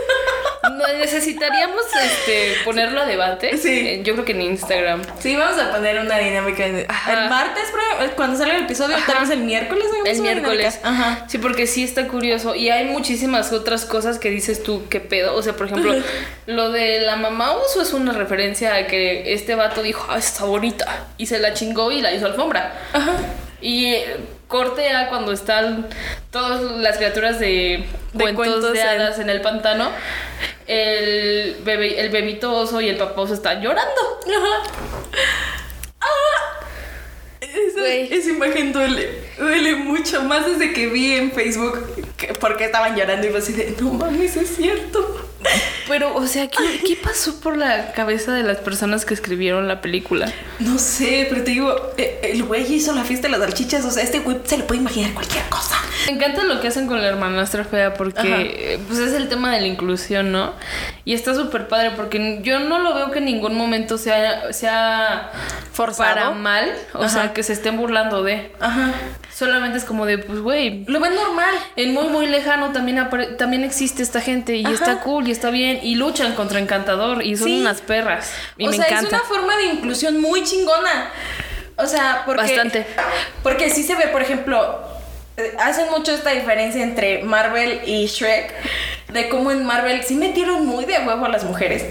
[0.70, 3.56] No, necesitaríamos este, ponerlo a debate.
[3.58, 3.68] Sí.
[3.88, 5.02] eh, yo creo que en Instagram.
[5.20, 6.64] Sí, vamos a poner una dinámica.
[6.68, 7.12] de- Ajá.
[7.24, 9.06] El martes, pero cuando salga el episodio, Ajá.
[9.12, 9.84] tal vez el miércoles.
[10.04, 10.80] El miércoles.
[10.82, 11.24] Ajá.
[11.28, 12.54] Sí, porque sí está curioso.
[12.54, 15.34] Y hay muchísimas otras cosas que dices tú, ¿qué pedo?
[15.34, 15.94] O sea, por ejemplo,
[16.46, 20.44] lo de la mamá uso es una referencia a que este vato dijo, ah, está
[20.44, 21.06] bonita.
[21.18, 22.72] Y se la chingó y la hizo alfombra.
[22.92, 23.12] Ajá.
[23.60, 24.16] Y eh,
[24.48, 25.86] corte a cuando están
[26.30, 29.90] todas las criaturas de, cuentos, cuentos de en- hadas en el pantano.
[30.66, 34.00] El, bebé, el bebito oso y el papá oso están llorando.
[36.00, 36.58] Ah.
[37.40, 41.78] Esa, esa imagen duele, duele mucho, más desde que vi en Facebook
[42.16, 45.31] que, porque estaban llorando y fue así de, no mames, es cierto.
[45.88, 49.80] Pero, o sea, ¿qué, qué pasó por la cabeza de las personas que escribieron la
[49.80, 50.32] película?
[50.60, 53.90] No sé, pero te digo, eh, el güey hizo la fiesta de las salchichas, o
[53.90, 55.76] sea, este güey se le puede imaginar cualquier cosa.
[56.06, 58.42] Me encanta lo que hacen con la hermanastra fea porque Ajá.
[58.42, 60.52] eh, pues es el tema de la inclusión, ¿no?
[61.04, 65.30] Y está súper padre porque yo no lo veo que en ningún momento sea, sea
[65.72, 66.14] Forzado.
[66.14, 67.08] para mal, o Ajá.
[67.08, 68.52] sea, que se estén burlando de.
[68.60, 68.92] Ajá.
[69.34, 71.54] Solamente es como de, pues, güey, Lo ven normal.
[71.76, 74.74] en muy, muy lejano también, también existe esta gente y Ajá.
[74.74, 77.60] está cool y está bien y luchan contra Encantador y son Sí.
[77.60, 78.30] unas perras.
[78.58, 79.16] Y o me sea, encanta.
[79.16, 81.10] es una forma de inclusión muy chingona.
[81.76, 82.42] O sea, porque.
[82.42, 82.86] Bastante.
[83.42, 84.78] Porque sí se ve, por ejemplo,
[85.38, 88.52] eh, hacen mucho esta diferencia entre Marvel y Shrek.
[89.12, 91.84] De cómo en Marvel sí metieron muy de huevo a las mujeres.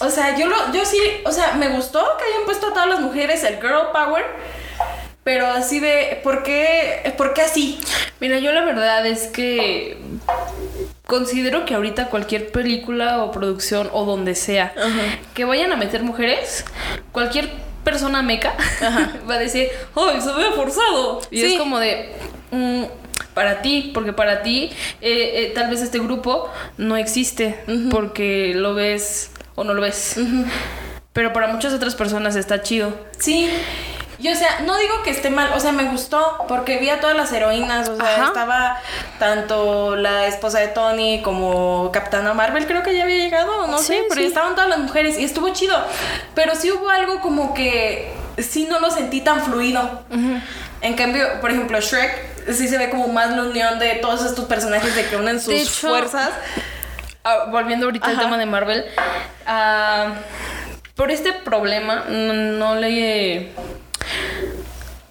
[0.00, 2.88] O sea, yo lo, yo sí, o sea, me gustó que hayan puesto a todas
[2.88, 4.24] las mujeres el girl power.
[5.22, 7.80] Pero así de, ¿por qué, ¿por qué así?
[8.20, 9.96] Mira, yo la verdad es que
[11.06, 14.72] considero que ahorita cualquier película o producción o donde sea
[15.34, 16.64] que vayan a meter mujeres,
[17.12, 17.50] cualquier
[17.84, 18.54] persona meca
[19.28, 21.20] va a decir, ¡ay, se ve forzado!
[21.30, 21.52] Y Sí.
[21.54, 22.12] es como de.
[22.50, 22.84] mm,
[23.34, 27.58] para ti, porque para ti eh, eh, tal vez este grupo no existe
[27.90, 30.16] porque lo ves o no lo ves.
[31.12, 32.92] Pero para muchas otras personas está chido.
[33.18, 33.48] Sí.
[34.18, 37.00] Y o sea, no digo que esté mal, o sea, me gustó porque vi a
[37.00, 38.24] todas las heroínas, o sea, Ajá.
[38.26, 38.80] estaba
[39.18, 43.86] tanto la esposa de Tony como Capitana Marvel, creo que ya había llegado, no Sí,
[43.86, 44.26] sé, pero sí.
[44.28, 45.76] estaban todas las mujeres y estuvo chido.
[46.34, 50.02] Pero sí hubo algo como que sí no lo sentí tan fluido.
[50.80, 54.44] En cambio, por ejemplo, Shrek sí se ve como más la unión de todos estos
[54.44, 56.30] personajes de que unen sus hecho, fuerzas.
[57.24, 58.22] Ah, volviendo ahorita al Ajá.
[58.22, 58.84] tema de Marvel,
[59.46, 60.08] ah,
[60.94, 63.50] por este problema no, no le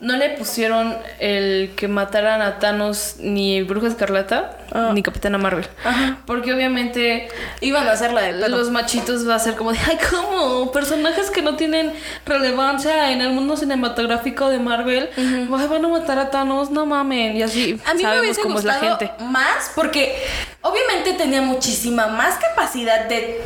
[0.04, 4.90] no le pusieron el que mataran a Thanos ni Bruja Escarlata Ah.
[4.94, 6.18] ni Capitana Marvel, Ajá.
[6.26, 7.28] porque obviamente
[7.62, 8.48] Iban a hacerla de pedo.
[8.50, 11.94] los machitos va a ser como de ay cómo personajes que no tienen
[12.26, 17.38] relevancia en el mundo cinematográfico de Marvel ay, van a matar a Thanos no mamen
[17.38, 20.16] y así A mí me sabemos hubiese cómo es la gente más porque
[20.62, 23.42] obviamente tenía muchísima más capacidad de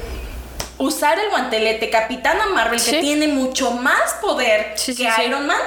[0.77, 2.91] usar el guantelete Capitana Marvel Sí.
[2.91, 5.25] que tiene mucho más poder Sí, sí, que.
[5.25, 5.57] Iron Man.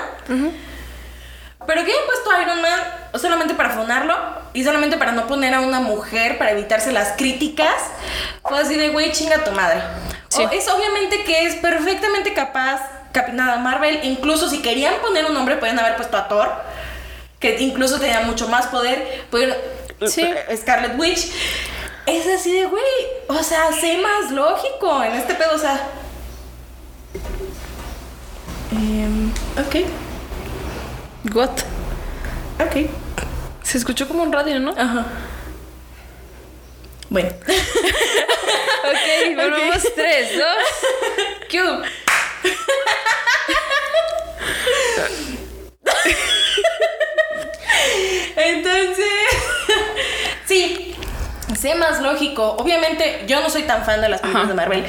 [1.72, 2.80] Pero que hayan puesto a Iron Man
[3.20, 4.16] solamente para funarlo
[4.54, 7.76] y solamente para no poner a una mujer para evitarse las críticas.
[8.42, 9.80] Fue así de, güey, chinga tu madre.
[10.28, 10.42] Sí.
[10.42, 12.80] O- es obviamente que es perfectamente capaz
[13.12, 14.00] Capitana Marvel.
[14.02, 16.50] Incluso si querían poner un hombre, podían haber puesto a Thor.
[17.38, 19.26] Que incluso tenía mucho más poder.
[19.30, 19.56] Pudieron-
[20.08, 20.28] Sí.
[20.56, 21.30] Scarlet Witch.
[22.06, 22.82] Es así de, güey.
[23.28, 25.54] O sea, sé más lógico en este pedo.
[25.54, 25.80] O sea.
[28.72, 29.86] Em, ok.
[31.34, 31.50] What
[32.58, 32.88] Ok.
[33.62, 35.06] se escuchó como un radio no Ajá.
[37.08, 37.30] Bueno.
[38.80, 40.56] Ok, volvemos tres, dos.
[41.50, 41.82] Q.
[48.36, 49.06] Entonces,
[50.46, 50.94] sí,
[51.58, 52.56] sé más lógico.
[52.58, 54.52] Obviamente, yo no soy tan fan de las películas Ajá.
[54.52, 54.84] de Marvel,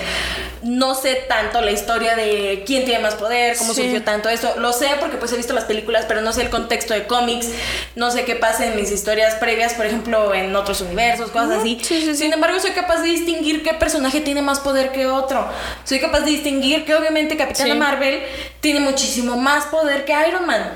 [0.64, 3.82] no sé tanto la historia de quién tiene más poder, cómo Sí.
[3.84, 4.54] surgió tanto esto.
[4.58, 7.48] Lo sé porque pues he visto las películas, pero no sé el contexto de cómics,
[7.96, 11.80] no sé qué pasa en mis historias previas, por ejemplo, en otros universos, cosas así.
[11.82, 12.16] Sí, sí, sí.
[12.16, 15.48] Sin embargo, soy capaz de distinguir qué personaje tiene más poder que otro.
[15.84, 17.76] Soy capaz de distinguir que obviamente Capitana.
[17.76, 18.22] Marvel
[18.60, 20.72] tiene muchísimo más poder que Iron Man.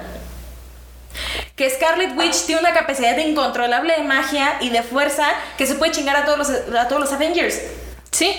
[1.55, 5.25] Que Scarlet Witch tiene una capacidad incontrolable de magia y de fuerza
[5.57, 7.61] que se puede chingar a todos los, a todos los Avengers.
[8.11, 8.33] Sí,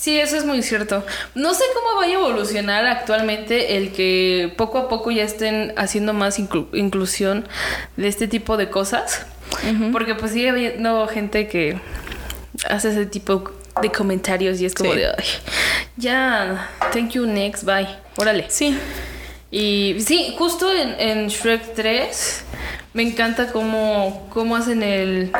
[0.00, 1.04] sí, eso es muy cierto.
[1.34, 6.12] No sé cómo vaya a evolucionar actualmente el que poco a poco ya estén haciendo
[6.14, 7.46] más inclu- inclusión
[7.96, 9.26] de este tipo de cosas.
[9.92, 11.78] Porque pues sigue habiendo gente que
[12.68, 13.50] hace ese tipo
[13.82, 14.98] de comentarios y es como Sí.
[15.00, 15.24] de, "Ay,
[15.96, 17.86] ya, thank you, next, bye,
[18.16, 18.46] órale.
[18.48, 18.78] Sí.
[19.50, 22.44] Y sí, justo en, en Shrek 3
[22.94, 25.32] me encanta cómo, cómo hacen el,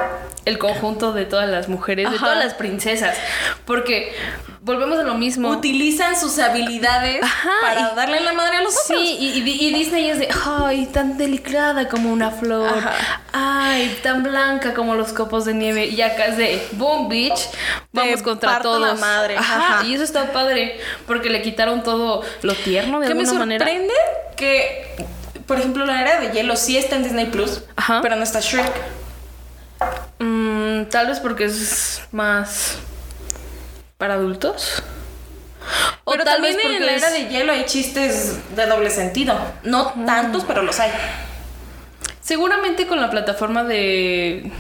[0.45, 2.27] el conjunto de todas las mujeres, de Ajá.
[2.27, 3.17] todas las princesas.
[3.65, 4.13] Porque
[4.63, 5.49] volvemos a lo mismo.
[5.49, 9.03] Utilizan sus habilidades Ajá, para y- darle la madre a los Sí, otros.
[9.09, 12.93] y, y- y Disney es de, ay, tan delicada como una flor, Ajá.
[13.33, 17.49] ay, tan blanca como los copos de nieve, y acá es de, boom, bitch,
[17.93, 18.81] vamos Te contra todos.
[18.81, 19.87] la madre, Ajá, ajá.
[19.87, 23.65] y eso está padre, porque le quitaron todo lo tierno de me alguna manera.
[23.65, 23.95] sorprende
[24.37, 24.95] que,
[25.47, 28.01] por ejemplo, la era de hielo sí está en Disney Plus, Ajá.
[28.03, 28.71] pero no está Shrek.
[30.19, 32.77] Mm, tal vez porque es más
[34.01, 34.83] para adultos.
[36.05, 38.89] O pero tal también vez porque en la era de hielo hay chistes de doble
[38.89, 39.39] sentido.
[39.63, 40.91] No tantos, pero los hay.
[42.23, 44.51] seguramente con la plataforma de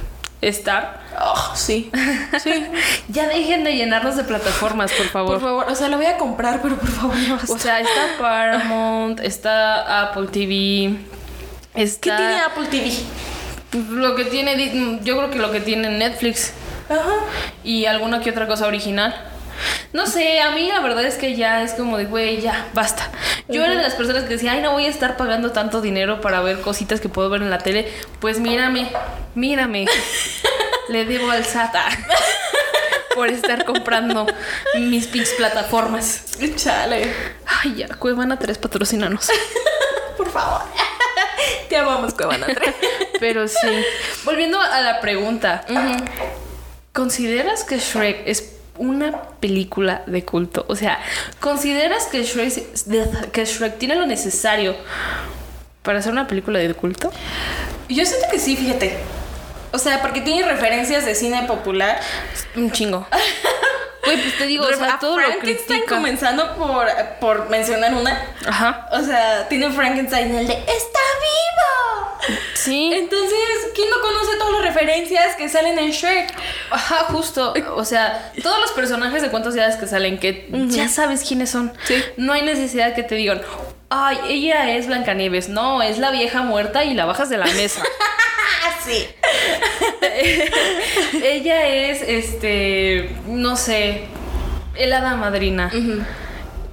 [0.42, 1.00] Star.
[1.18, 1.90] Oh, sí.
[2.38, 2.66] Sí.
[3.08, 5.32] Ya dejen de llenarnos de plataformas, por favor.
[5.32, 7.52] Por favor, o sea, la voy a comprar, pero por favor, ya basta.
[7.52, 10.98] O sea, está Paramount, está Apple TV,
[11.74, 12.92] está ¿Qué tiene Apple TV?
[13.90, 16.52] lo que tiene, yo creo que lo que tiene Netflix
[16.90, 17.14] Ajá.
[17.64, 19.14] y alguna que otra cosa original.
[19.92, 23.10] No sé, a mí la verdad es que ya es como de, güey, ya, basta.
[23.48, 26.20] Yo era de las personas que decía, ay, no voy a estar pagando tanto dinero
[26.20, 27.92] para ver cositas que puedo ver en la tele.
[28.20, 28.90] Pues mírame,
[29.34, 29.86] mírame.
[30.88, 31.84] Le debo al SATA
[33.14, 34.26] por estar comprando
[34.78, 36.24] mis pinches plataformas.
[36.56, 37.12] Chale.
[37.46, 39.28] Ay, ya, Cuevana 3 patrocinanos.
[40.16, 40.62] Por favor.
[41.68, 42.74] Te amamos, Cuevana 3.
[43.20, 43.84] Pero sí.
[44.24, 45.64] Volviendo a la pregunta.
[46.92, 50.64] ¿Consideras que Shrek es una película de culto?
[50.68, 50.98] O sea,
[51.38, 54.74] ¿consideras que Shrek, que Shrek tiene lo necesario
[55.82, 57.12] para ser una película de culto?
[57.88, 58.98] Yo siento que sí, fíjate.
[59.72, 62.00] O sea, porque tiene referencias de cine popular.
[62.56, 63.06] Un chingo.
[64.02, 65.94] Güey, pues te digo, o sea, todo lo Frankenstein critica.
[65.94, 66.88] comenzando por,
[67.20, 68.34] por mencionar una.
[68.46, 68.88] Ajá.
[68.92, 72.38] O sea, tiene Frankenstein el de ¡Está vivo!
[72.54, 72.92] Sí.
[72.94, 73.38] Entonces,
[73.74, 76.34] ¿quién no conoce todas las referencias que salen en Shrek?
[76.70, 77.54] Ajá, justo.
[77.74, 81.50] O sea, todos los personajes de cuentos de hadas que salen, que ya sabes quiénes
[81.50, 81.72] son.
[81.84, 81.96] Sí.
[82.16, 83.42] No hay necesidad que te digan,
[83.88, 85.48] ay, ella es Blancanieves.
[85.48, 87.82] No, es la vieja muerta y la bajas de la mesa.
[88.84, 89.06] Sí.
[91.22, 94.06] ella es, este, no sé,
[94.74, 95.70] el hada madrina.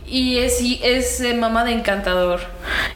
[0.10, 2.40] Y es, y es eh, mamá de encantador.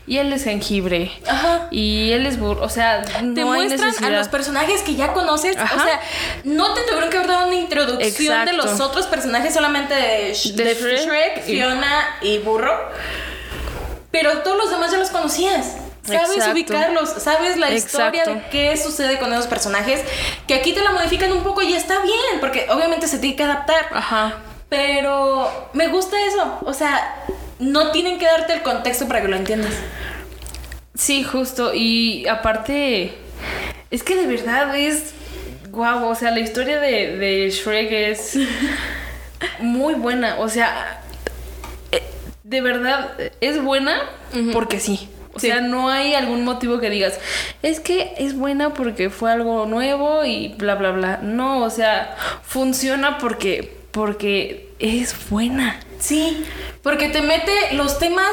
[0.07, 1.11] Y él es jengibre.
[1.27, 1.67] Ajá.
[1.69, 2.63] Y él es burro.
[2.63, 5.57] O sea, no Te hay muestran a los personajes que ya conoces.
[5.57, 5.75] Ajá.
[5.75, 5.99] O sea,
[6.45, 10.53] no te tuvieron que haber dado una introducción de los otros personajes solamente de, Sh-
[10.53, 12.73] De de Shrek Shrek, Fiona y Burro.
[14.11, 15.75] Pero todos los demás ya los conocías.
[16.03, 16.53] Sabes Exacto.
[16.53, 20.01] ubicarlos, sabes la historia de qué sucede con esos personajes,
[20.47, 23.43] que aquí te la modifican un poco y está bien, porque obviamente se tiene que
[23.43, 23.85] adaptar.
[23.91, 24.33] Ajá.
[24.71, 27.25] Pero me gusta eso, o sea,
[27.59, 29.73] no tienen que darte el contexto para que lo entiendas.
[30.95, 31.73] Sí, justo.
[31.73, 33.13] Y aparte,
[33.91, 35.13] es que de verdad es
[35.71, 36.07] guau.
[36.07, 38.37] O sea, la historia de, de Shrek es
[39.59, 40.37] muy buena.
[40.39, 41.01] O sea,
[41.91, 42.01] eh,
[42.45, 44.01] de verdad es buena
[44.53, 45.09] porque sí.
[45.33, 45.47] O Sí.
[45.47, 47.19] sea, no hay algún motivo que digas,
[47.61, 51.19] es que es buena porque fue algo nuevo y bla, bla, bla.
[51.21, 55.79] No, o sea, funciona porque, porque es buena.
[55.99, 56.43] Sí,
[56.81, 58.31] porque te mete los temas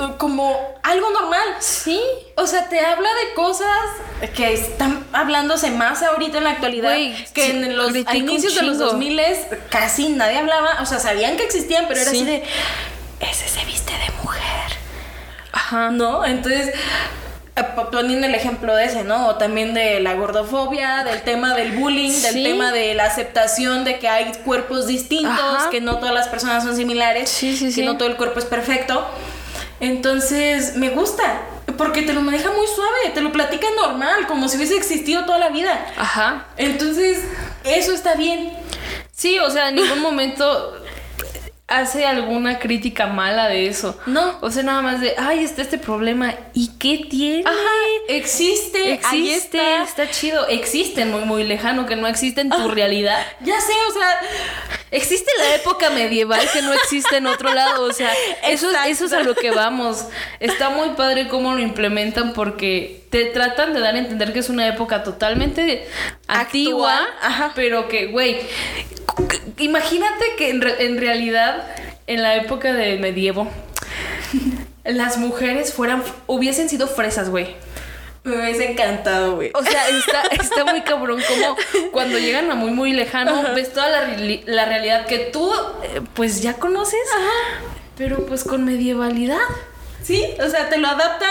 [0.00, 1.56] eh, como algo normal.
[1.60, 2.00] Sí.
[2.36, 3.68] O sea, te habla de cosas
[4.34, 6.94] que están hablándose más ahorita en la actualidad.
[7.34, 8.90] Que en los a inicios de los chingo.
[8.90, 9.20] 2000
[9.70, 10.80] casi nadie hablaba.
[10.82, 12.18] O sea, sabían que existían, pero era Sí.
[12.18, 12.44] así de.
[13.20, 14.42] Ese se viste de mujer.
[15.52, 15.90] Ajá.
[15.90, 16.24] ¿No?
[16.24, 16.74] Entonces.
[17.56, 19.28] Eh, Poniendo el ejemplo de ese, ¿no?
[19.28, 23.98] O también de la gordofobia, del tema del bullying, del tema de la aceptación de
[23.98, 25.70] que hay cuerpos distintos, Ajá.
[25.70, 28.46] que no todas las personas son similares, Sí, sí, que no todo el cuerpo es
[28.46, 29.06] perfecto.
[29.80, 31.42] Entonces, me gusta,
[31.76, 35.38] porque te lo maneja muy suave, te lo platica normal, como si hubiese existido toda
[35.38, 35.86] la vida.
[35.98, 36.46] Ajá.
[36.56, 37.20] Entonces,
[37.64, 38.52] eso está bien.
[39.10, 40.81] Sí, o sea, en ningún momento
[41.80, 43.98] hace alguna crítica mala de eso.
[44.06, 44.38] No.
[44.40, 46.34] O sea, nada más de, ay, está este problema.
[46.54, 47.44] ¿Y qué tiene?
[47.46, 47.56] Ajá,
[48.08, 49.82] existe, ahí Existe, está.
[50.04, 50.10] está.
[50.10, 50.46] chido.
[50.48, 52.72] Existe muy, muy lejano, que no existe en tu Ah.
[52.74, 53.24] realidad.
[53.40, 54.20] Ya sé, o sea,
[54.94, 57.84] Existe la época medieval que no existe en otro lado.
[57.84, 58.12] O sea,
[58.46, 58.90] eso, Exacto.
[58.90, 60.04] eso es a lo que vamos.
[60.38, 64.50] Está muy padre cómo lo implementan porque te tratan de dar a entender que es
[64.50, 65.88] una época totalmente
[66.28, 67.52] antigua, ajá.
[67.54, 68.40] pero que, güey,
[69.64, 71.64] imagínate que en, re- en realidad,
[72.06, 73.48] en la época de medievo,
[74.84, 77.54] las mujeres fueran, hubiesen sido fresas, güey.
[78.24, 79.50] me hubiese encantado, güey.
[79.54, 81.56] O sea, está, está muy cabrón como
[81.92, 85.52] cuando llegan a muy, muy lejano, ves toda la, la realidad que tú,
[85.82, 87.00] eh, pues ya conoces,
[87.96, 89.40] pero pues con medievalidad.
[90.02, 91.30] Sí, o sea, te lo adaptan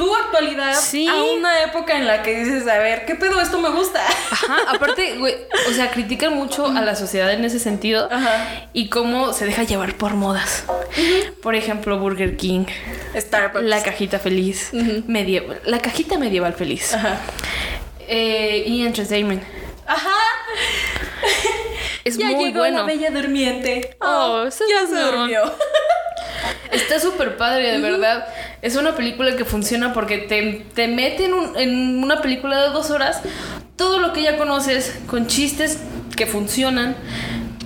[0.00, 1.06] tu actualidad Sí.
[1.06, 3.38] a una época en la que dices, a ver, ¿qué pedo?
[3.38, 4.00] Esto me gusta.
[4.30, 5.34] Ajá, aparte, güey,
[5.68, 8.68] o sea, critican mucho a la sociedad en ese sentido Ajá.
[8.72, 10.64] y cómo se deja llevar por modas.
[11.42, 12.64] Por ejemplo, Burger King,
[13.14, 13.62] Starbucks.
[13.62, 14.70] la cajita feliz,
[15.06, 17.18] medieval, la cajita medieval feliz Ajá.
[18.08, 19.42] eh, y Entertainment.
[19.86, 20.16] Ajá.
[22.04, 22.78] Es ya muy llegó bueno.
[22.78, 23.96] la bella durmiente.
[24.00, 25.40] Oh, ese ya se durmió.
[26.72, 28.26] Está súper padre, de verdad.
[28.62, 32.68] Es una película que funciona porque te, te mete en, un- en una película de
[32.70, 33.20] dos horas
[33.76, 35.78] todo lo que ya conoces, con chistes
[36.16, 36.96] que funcionan,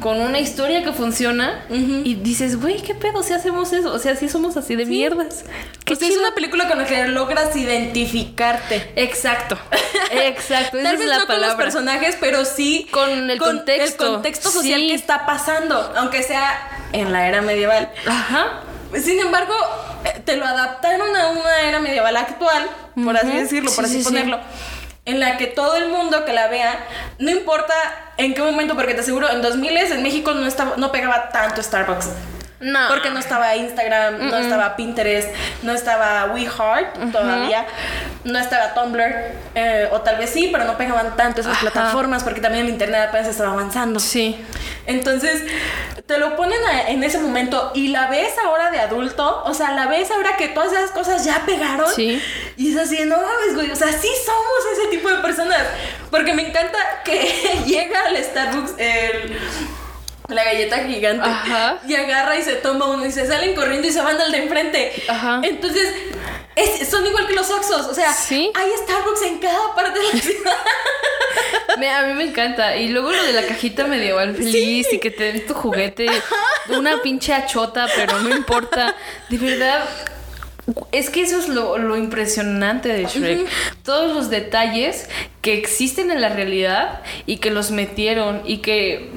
[0.04, 3.90] con una historia que funciona, y dices, güey, ¿qué pedo si hacemos eso?
[3.90, 5.46] O sea, si somos así de mierdas.
[5.86, 8.92] Sea, es una película con la que logras identificarte.
[8.96, 9.56] Exacto,
[10.10, 11.56] exacto, esa Tal es vez la no con los palabra.
[11.64, 14.04] personajes, pero sí Con el contexto.
[14.06, 14.88] el contexto social Sí.
[14.88, 17.90] que está pasando, aunque sea en la era medieval.
[18.06, 18.60] Ajá.
[19.02, 19.54] Sin embargo,
[20.04, 22.66] eh, te lo adaptaron a una era medieval actual,
[23.02, 24.08] por así decirlo, por Sí, así sí, sí.
[24.10, 24.38] ponerlo.
[25.06, 26.78] En la que todo el mundo que la vea,
[27.18, 27.74] no importa
[28.16, 31.62] en qué momento, porque te aseguro, en 2000 en México no, estaba, no pegaba tanto
[31.62, 32.08] Starbucks.
[32.60, 32.78] No.
[32.88, 35.28] Porque no estaba Instagram, no estaba Pinterest,
[35.62, 37.66] no estaba WeHeart todavía,
[38.24, 39.02] no estaba Tumblr,
[39.54, 41.60] eh, o tal vez sí, pero no pegaban tanto esas Ajá.
[41.70, 44.00] plataformas porque también el internet apenas estaba avanzando.
[44.00, 44.42] Sí.
[44.86, 45.42] Entonces,
[46.06, 49.72] te lo ponen a- en ese momento y la ves ahora de adulto, o sea,
[49.72, 51.90] la ves ahora que todas esas cosas ya pegaron.
[51.94, 52.22] Sí.
[52.56, 55.62] Y es así, no mames, güey, o sea, sí somos ese tipo de personas.
[56.10, 59.38] Porque me encanta que llega al Starbucks el...
[60.28, 61.28] La galleta gigante.
[61.28, 61.80] Ajá.
[61.86, 64.38] Y agarra y se toma uno y se salen corriendo y se van al de
[64.38, 65.02] enfrente.
[65.06, 65.40] Ajá.
[65.42, 65.92] Entonces,
[66.56, 67.86] es- son igual que los Oxxos.
[67.88, 68.50] O sea, Sí.
[68.54, 70.56] hay Starbucks en cada parte de la ciudad.
[71.78, 72.74] Me- a mí me encanta.
[72.76, 76.06] Y luego lo de la cajita medieval feliz y que te den tu juguete,
[76.68, 78.94] una pinche achota, pero no importa.
[79.28, 79.84] De verdad.
[80.92, 83.46] Es que eso es lo, lo impresionante de Shrek.
[83.82, 85.08] Todos los detalles
[85.42, 89.10] que existen en la realidad y que los metieron y que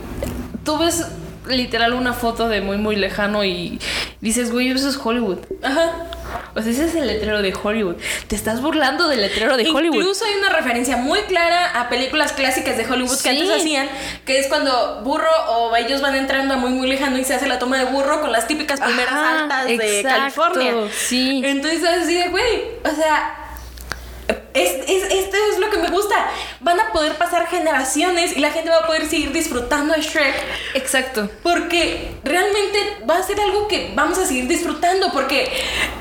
[0.66, 1.06] tú ves
[1.48, 3.80] literal una foto de muy muy lejano y
[4.22, 5.40] dices, güey, eso es Hollywood.
[5.64, 5.92] Ajá.
[6.56, 7.96] O sea, ese es el letrero de Hollywood.
[8.28, 9.96] Te estás burlando del letrero de Hollywood.
[9.96, 13.88] Incluso hay una referencia muy clara a películas clásicas de Hollywood que antes hacían,
[14.26, 17.48] que es cuando burro o ellos van entrando a muy muy lejano y se hace
[17.48, 20.74] la toma de burro con las típicas palmeras Ajá, altas de California.
[20.96, 21.42] sí.
[21.46, 23.47] Entonces así de, güey, o sea,
[24.64, 26.16] es, es- esto es lo que me gusta.
[26.60, 30.36] Van a poder pasar generaciones y la gente va a poder seguir disfrutando de Shrek.
[30.74, 31.30] Exacto.
[31.44, 35.12] Porque realmente va a ser algo que vamos a seguir disfrutando.
[35.12, 35.44] Porque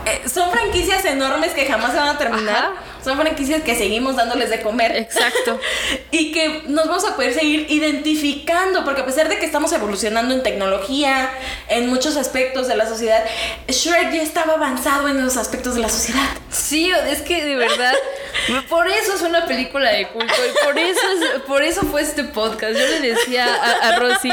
[0.07, 2.57] eh, son franquicias enormes que jamás se van a terminar.
[2.57, 2.73] Ajá.
[3.07, 4.97] Son franquicias que seguimos dándoles de comer.
[4.97, 5.61] Exacto.
[6.11, 8.85] y que nos vamos a poder seguir identificando.
[8.85, 11.31] Porque a pesar de que estamos evolucionando en tecnología,
[11.69, 13.23] en muchos aspectos de la sociedad,
[13.69, 16.27] Shrek ya estaba avanzado en esos aspectos de la sociedad.
[16.51, 17.95] Sí, es que de verdad,
[18.69, 22.25] por eso es una película de culto y por eso es- por eso fue este
[22.25, 22.73] podcast.
[22.77, 24.31] Yo le decía a, a Rosy,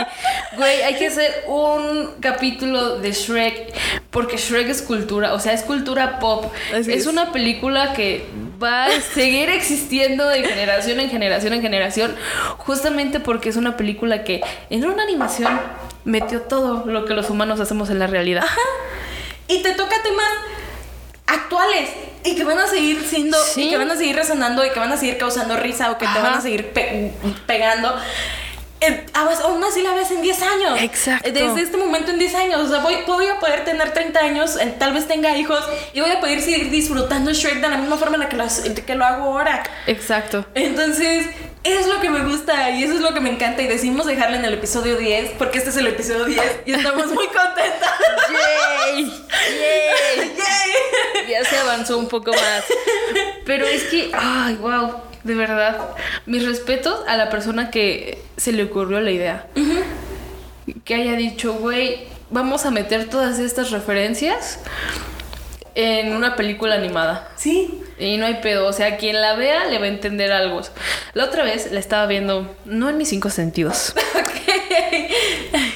[0.58, 3.74] güey, hay que hacer un capítulo de Shrek
[4.10, 6.52] porque Shrek es cultura, o sea, es cultura pop.
[6.74, 7.06] Así es es.
[7.08, 8.26] una película que
[8.64, 12.16] va a seguir existiendo de generación en generación en generación,
[12.58, 15.60] justamente porque es una película que en una animación
[16.06, 18.46] metió todo lo que los humanos hacemos en la realidad.
[19.48, 20.26] Y te toca temas
[21.26, 21.90] actuales
[22.24, 23.64] y que van a seguir siendo Sí.
[23.64, 26.06] y que van a seguir resonando y que van a seguir causando risa o que
[26.08, 27.12] te van a seguir pe-
[27.46, 27.94] pegando.
[28.86, 30.82] Eh, aún aún así la ves en 10 años.
[30.82, 31.32] Exacto.
[31.32, 32.62] Desde este momento en 10 años.
[32.62, 35.64] O sea, voy, voy a poder tener 30 años, eh, tal vez tenga hijos
[35.94, 38.46] y voy a poder seguir disfrutando Shrek de la misma forma en la que lo,
[38.86, 39.64] que lo hago ahora.
[39.88, 40.46] Exacto.
[40.54, 41.28] Entonces,
[41.64, 43.62] es lo que me gusta y eso es lo que me encanta.
[43.62, 47.08] Y decidimos dejarla en el episodio 10 porque este es el episodio 10 y estamos
[47.08, 47.92] muy contentas.
[48.30, 49.06] ¡Yay!
[49.06, 50.34] ¡Yay!
[50.38, 51.30] ¡Yay!
[51.30, 52.64] Ya se avanzó un poco más.
[53.46, 55.90] Pero es que, ay, wow, de verdad.
[56.26, 59.48] Mis respetos a la persona que se le ocurrió la idea.
[60.86, 64.60] que haya dicho, güey, vamos a meter todas estas referencias
[65.76, 67.30] en una película animada.
[67.36, 67.82] Sí.
[68.00, 70.62] Y no hay pedo, o sea, quien la vea le va a entender algo.
[71.14, 73.94] La otra vez la estaba viendo, no en mis cinco sentidos.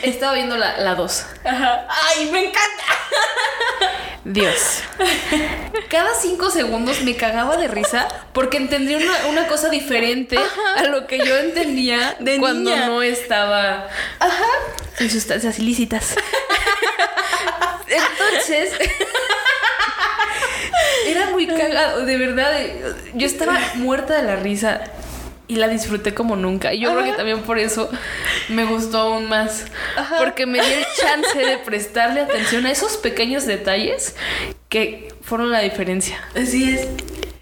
[0.01, 1.25] Estaba viendo la 2.
[1.43, 1.87] Ajá.
[1.89, 2.83] ¡Ay, me encanta!
[4.23, 4.79] Dios.
[5.89, 10.37] Cada cinco segundos me cagaba de risa porque entendía una, una cosa diferente
[10.75, 12.87] a lo que yo entendía De cuando niña.
[12.87, 13.87] no estaba
[14.19, 14.45] Ajá.
[14.99, 16.15] en sustancias ilícitas.
[17.87, 18.71] Entonces,
[21.05, 22.51] era muy cagado, de verdad.
[23.13, 24.81] Yo estaba muerta de la risa
[25.47, 26.73] y la disfruté como nunca.
[26.73, 27.89] Y yo creo que también por eso
[28.49, 29.65] me gustó aún más.
[30.17, 34.15] Porque me dio el chance de prestarle atención a esos pequeños detalles
[34.69, 36.21] que fueron la diferencia.
[36.35, 36.87] Así es.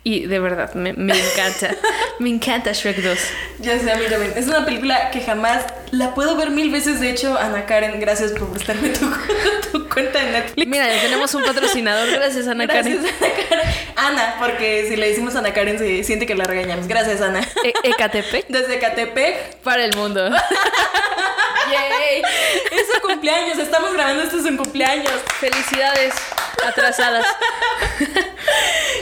[0.08, 1.76] Y de verdad, me, me encanta.
[2.20, 3.18] me encanta Shrek 2.
[3.62, 4.34] Ya sé, a mí también.
[4.36, 6.99] Es una película que jamás la puedo ver mil veces.
[6.99, 9.12] De hecho, Ana Karen, gracias por prestarme tu,
[9.72, 10.68] tu cuenta de Netflix.
[10.68, 12.08] Mira, tenemos un patrocinador.
[12.12, 13.08] Gracias, Ana Gracias, Karen.
[13.20, 13.70] Ana Karen.
[13.95, 16.88] Ana, porque si le decimos Ana Karen se siente que la regañamos.
[16.88, 17.39] Gracias, Ana.
[17.64, 19.56] E- Ecatepec Desde Catepec.
[19.64, 20.30] para el mundo.
[21.72, 22.22] ¡Yay!
[22.80, 23.58] Es su cumpleaños.
[23.58, 25.10] Estamos grabando esto en su cumpleaños.
[25.39, 26.14] Felicidades
[26.64, 27.26] atrasadas.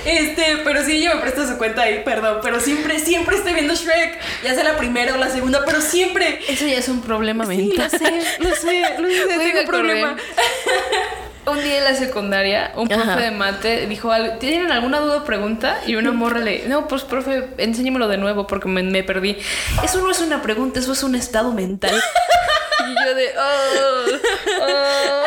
[0.06, 2.40] Este, pero sí, yo me presto su cuenta ahí, perdón.
[2.44, 4.20] Pero siempre, siempre estoy viendo Shrek.
[4.44, 6.40] Ya sea la primera o la segunda, pero siempre.
[6.48, 7.90] Eso ya es un problema Sí, mental.
[7.92, 10.18] lo sé, lo sé, lo sé, tengo un problema.
[11.46, 13.20] Un día en la secundaria, un profe Ajá.
[13.20, 15.78] de mate dijo algo, ¿tienen alguna duda o pregunta?
[15.86, 19.38] Y una morra le, no, pues profe, enséñamelo de nuevo porque me, me perdí.
[19.84, 21.94] Eso no es una pregunta, eso es un estado mental.
[22.88, 24.06] y yo de, oh,
[24.62, 25.24] oh.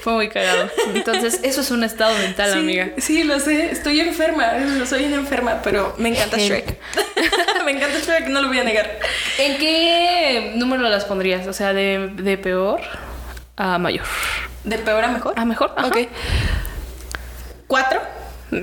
[0.00, 0.70] Fue muy cagado.
[0.94, 2.90] Entonces, eso es un estado mental, Sí, amiga.
[2.98, 3.70] Sí, lo sé.
[3.70, 4.52] Estoy enferma.
[4.86, 6.38] Soy una enferma, pero me encanta.
[6.38, 6.78] Shrek.
[7.64, 8.98] me encanta Shrek, no lo voy a negar.
[9.38, 11.46] ¿En qué número las pondrías?
[11.46, 12.80] O sea, de, de peor
[13.56, 14.06] a mayor.
[14.64, 15.34] ¿De peor a mejor?
[15.36, 15.74] ¿A mejor?
[15.76, 15.88] Ajá.
[15.88, 15.98] Ok.
[17.66, 18.00] ¿Cuatro?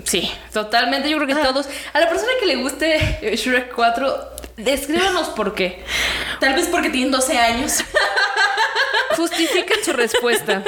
[0.03, 1.09] Sí, totalmente.
[1.09, 1.67] Yo creo que todos.
[1.93, 5.83] A la persona que le guste Shrek 4, descríbanos por qué.
[6.39, 7.77] Tal vez porque tienen 12 años.
[9.15, 10.63] Justifiquen su respuesta.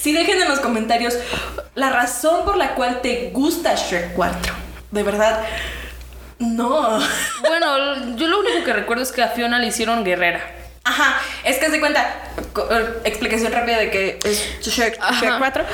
[0.00, 1.14] Sí, dejen en los comentarios
[1.74, 4.54] la razón por la cual te gusta Shrek 4.
[4.90, 5.44] De verdad.
[6.38, 6.98] No.
[7.40, 10.40] Bueno, yo lo único que recuerdo es que a Fiona le hicieron guerrera.
[10.88, 12.14] Ajá, es que se cuenta,
[12.70, 14.98] eh, explicación rápida de que es Shrek.
[15.20, 15.64] Shrek 4.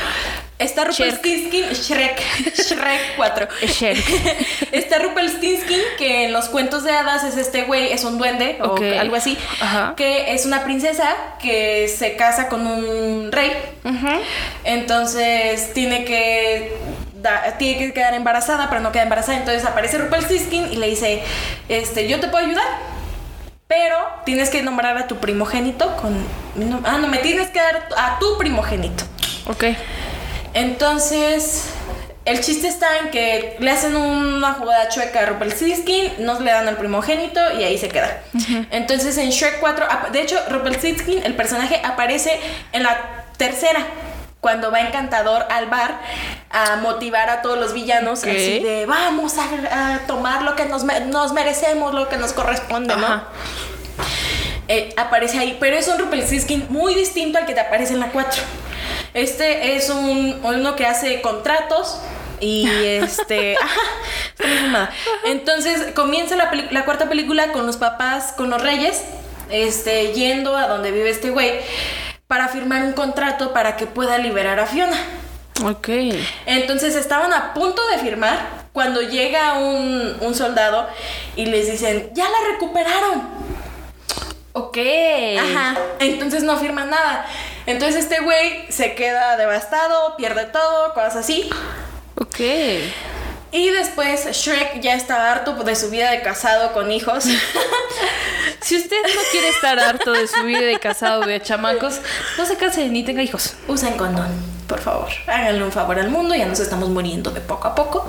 [0.58, 2.20] Está Rumpelstiltskin, Shrek,
[2.56, 3.48] Shrek 4.
[3.66, 3.98] Shrek.
[4.72, 8.76] Está Rumpelstiltskin, que en los cuentos de hadas es este güey, es un duende o
[8.98, 9.94] algo así, Ajá.
[9.96, 13.52] que es una princesa que se casa con un rey.
[14.64, 16.72] Entonces tiene que
[17.14, 19.38] da- tiene que quedar embarazada, pero no queda embarazada.
[19.38, 21.22] Entonces aparece Rumpelstiltskin y le dice,
[21.68, 22.66] este, yo te puedo ayudar.
[23.74, 23.96] Pero
[24.26, 26.14] tienes que nombrar a tu primogénito con...
[26.84, 29.02] Ah, no, me tienes que dar a tu primogénito.
[29.46, 29.64] Ok.
[30.52, 31.68] Entonces,
[32.26, 36.68] el chiste está en que le hacen una jugada chueca a Rumpelstiltskin, no le dan
[36.68, 38.20] al primogénito y ahí se queda.
[38.70, 42.38] Entonces, en Shrek 4, ap- de hecho, Rumpelstiltskin, el personaje, aparece
[42.72, 43.80] en la tercera.
[44.42, 46.00] Cuando va Encantador al bar
[46.50, 50.82] a motivar a todos los villanos, así de vamos a, a tomar lo que nos,
[50.82, 53.22] nos merecemos, lo que nos corresponde, ¿no?
[54.66, 58.10] Eh, aparece ahí, pero es un Rumpelstiltskin muy distinto al que te aparece en la
[58.10, 58.42] 4.
[59.14, 62.00] Este es un uno que hace contratos
[62.40, 63.56] y este,
[64.42, 64.90] ajá.
[65.24, 69.02] Entonces comienza la, la cuarta película con los papás, con los reyes,
[69.50, 71.60] este, yendo a donde vive este güey
[72.32, 74.96] para firmar un contrato para que pueda liberar a Fiona.
[75.66, 75.90] Ok.
[76.46, 78.38] Entonces estaban a punto de firmar
[78.72, 80.88] cuando llega un, un soldado
[81.36, 83.28] y les dicen, ya la recuperaron.
[84.54, 84.78] Ok.
[85.38, 85.76] Ajá.
[85.98, 87.26] Entonces no firman nada.
[87.66, 91.50] Entonces este güey se queda devastado, pierde todo, cosas así.
[92.18, 92.40] Ok.
[93.52, 97.24] Y después Shrek ya está harto de su vida de casado con hijos.
[98.60, 102.00] Si usted no quiere estar harto de su vida de casado de chamacos,
[102.38, 103.54] no se case ni tenga hijos.
[103.66, 104.28] Usen condón,
[104.68, 105.08] por favor.
[105.26, 108.08] Háganle un favor al mundo, ya nos estamos muriendo de poco a poco.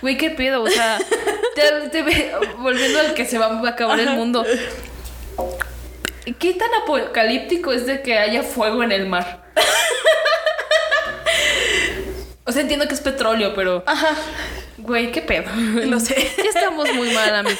[0.00, 0.98] Güey, qué pedo, o sea,
[1.56, 4.46] te- te ve- volviendo al que se va a acabar el mundo.
[6.38, 9.42] ¿Qué tan apocalíptico es de que haya fuego en el mar?
[12.44, 13.82] O sea, entiendo que es petróleo, pero.
[13.84, 14.08] Ajá.
[14.78, 15.44] Güey, qué pedo.
[15.86, 16.14] Lo sé.
[16.38, 17.58] Ya estamos muy mal, amigos.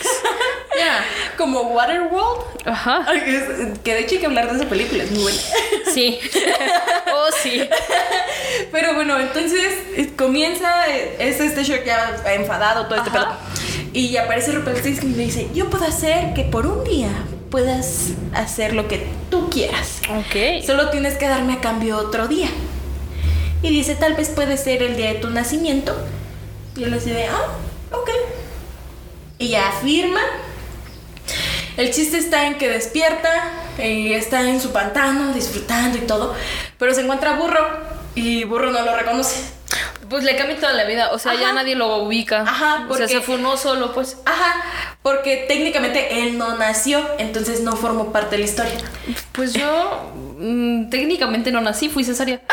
[0.77, 1.05] Ya.
[1.37, 2.43] Como Waterworld.
[2.65, 3.07] Ajá.
[3.85, 5.39] Que de hecho hay que hablar de esa película, es muy buena.
[5.93, 6.19] Sí.
[7.21, 7.69] Oh, sí.
[8.71, 13.39] Pero bueno, entonces eh, comienza, eh, es este Shrek ya enfadado, todo este Ajá.
[13.39, 13.91] pedo.
[13.93, 17.09] Y aparece Rumpelstiltskin y le dice, yo puedo hacer que por un día
[17.51, 20.01] puedas hacer lo que tú quieras.
[20.11, 20.65] Ok.
[20.65, 22.49] Solo tienes que darme a cambio otro día.
[23.63, 25.97] Y dice, tal vez puede ser el día de tu nacimiento.
[26.79, 27.49] Y él dice, ah,
[27.97, 28.11] ok.
[29.39, 30.21] Y ya firma.
[31.77, 36.35] El chiste está en que despierta y está en su pantano disfrutando y todo.
[36.79, 37.67] Pero se encuentra burro
[38.15, 39.43] y burro no lo reconoce.
[40.09, 41.11] Pues le cambia toda la vida.
[41.13, 42.43] O sea, ya nadie lo ubica.
[42.43, 44.17] Ajá, O sea, porque- se funó solo, pues.
[44.25, 44.63] Ajá,
[45.03, 48.73] porque técnicamente él no nació, entonces no formó parte de la historia.
[49.33, 52.41] Pues yo mm, técnicamente no nací, fui cesárea.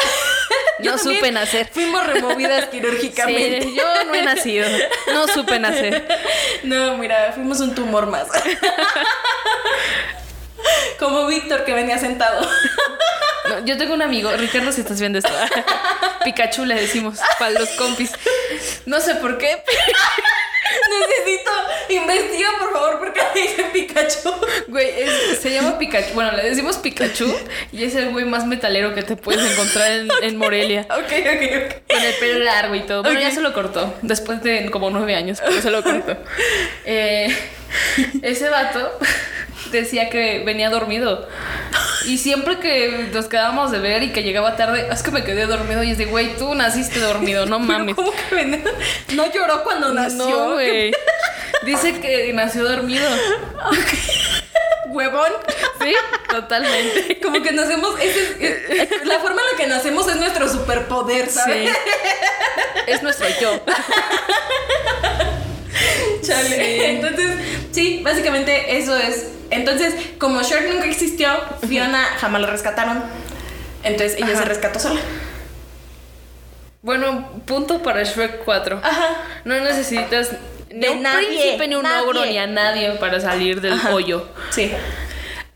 [0.79, 1.69] Yo no supe nacer.
[1.71, 3.61] Fuimos removidas quirúrgicamente.
[3.63, 4.67] Sí, yo no he nacido.
[5.13, 6.05] No supe nacer.
[6.63, 8.27] No, mira, fuimos un tumor más.
[10.99, 12.41] Como Víctor que venía sentado.
[13.49, 15.31] No, yo tengo un amigo, Ricardo, si estás viendo esto.
[16.23, 18.11] Pikachu le decimos para los compis.
[18.85, 19.63] No sé por qué.
[20.99, 21.51] Necesito,
[21.89, 24.31] investiga por favor porque me dicen Pikachu.
[24.67, 26.13] Güey, es- se llama Pikachu.
[26.13, 27.33] Bueno, le decimos Pikachu
[27.71, 30.85] y es el güey más metalero que te puedes encontrar en, en Morelia.
[30.95, 31.73] Ok, ok, ok.
[31.93, 33.03] Con el pelo largo y todo.
[33.03, 33.25] Bueno, Ok.
[33.25, 33.93] ya se lo cortó.
[34.01, 36.17] Después de como nueve años, pero se lo cortó.
[36.85, 37.35] Eh,
[38.21, 38.97] ese vato
[39.71, 41.27] decía que venía dormido.
[42.05, 45.47] Y siempre que nos quedábamos de ver y que llegaba tarde, es que me quedé
[45.47, 47.95] dormido y es de, güey, tú naciste dormido, no mames.
[47.95, 48.61] ¿Cómo que venía?
[49.15, 50.17] No lloró cuando nació.
[50.29, 50.93] No, güey.
[51.63, 53.09] Dice que nació dormido.
[54.89, 55.31] Huevón.
[55.81, 55.93] Sí,
[56.29, 57.19] totalmente.
[57.21, 57.99] Como que nacemos.
[57.99, 61.69] es- es- la forma en la que nacemos es nuestro superpoder, ¿sabes?
[61.69, 61.75] Sí.
[62.87, 63.59] Es nuestro yo.
[66.25, 66.55] Chale.
[66.55, 66.81] Sí.
[66.85, 67.37] Entonces,
[67.71, 69.27] sí, básicamente eso es.
[69.51, 71.29] Entonces, como Shrek nunca existió,
[71.67, 73.03] Fiona jamás lo rescataron.
[73.83, 74.37] Entonces ella Ajá.
[74.39, 74.99] se rescató sola.
[76.81, 78.79] Bueno, punto para Shrek 4.
[78.83, 79.17] Ajá.
[79.43, 80.31] No necesitas
[80.71, 82.01] ni De un nadie, príncipe, ni un nadie.
[82.03, 83.91] ogro, ni a nadie para salir del Ajá.
[83.93, 84.27] hoyo.
[84.51, 84.71] Sí.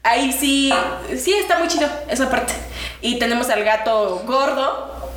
[0.03, 0.71] Ahí sí,
[1.17, 2.53] sí está muy chido esa parte.
[3.01, 5.11] Y tenemos al gato gordo,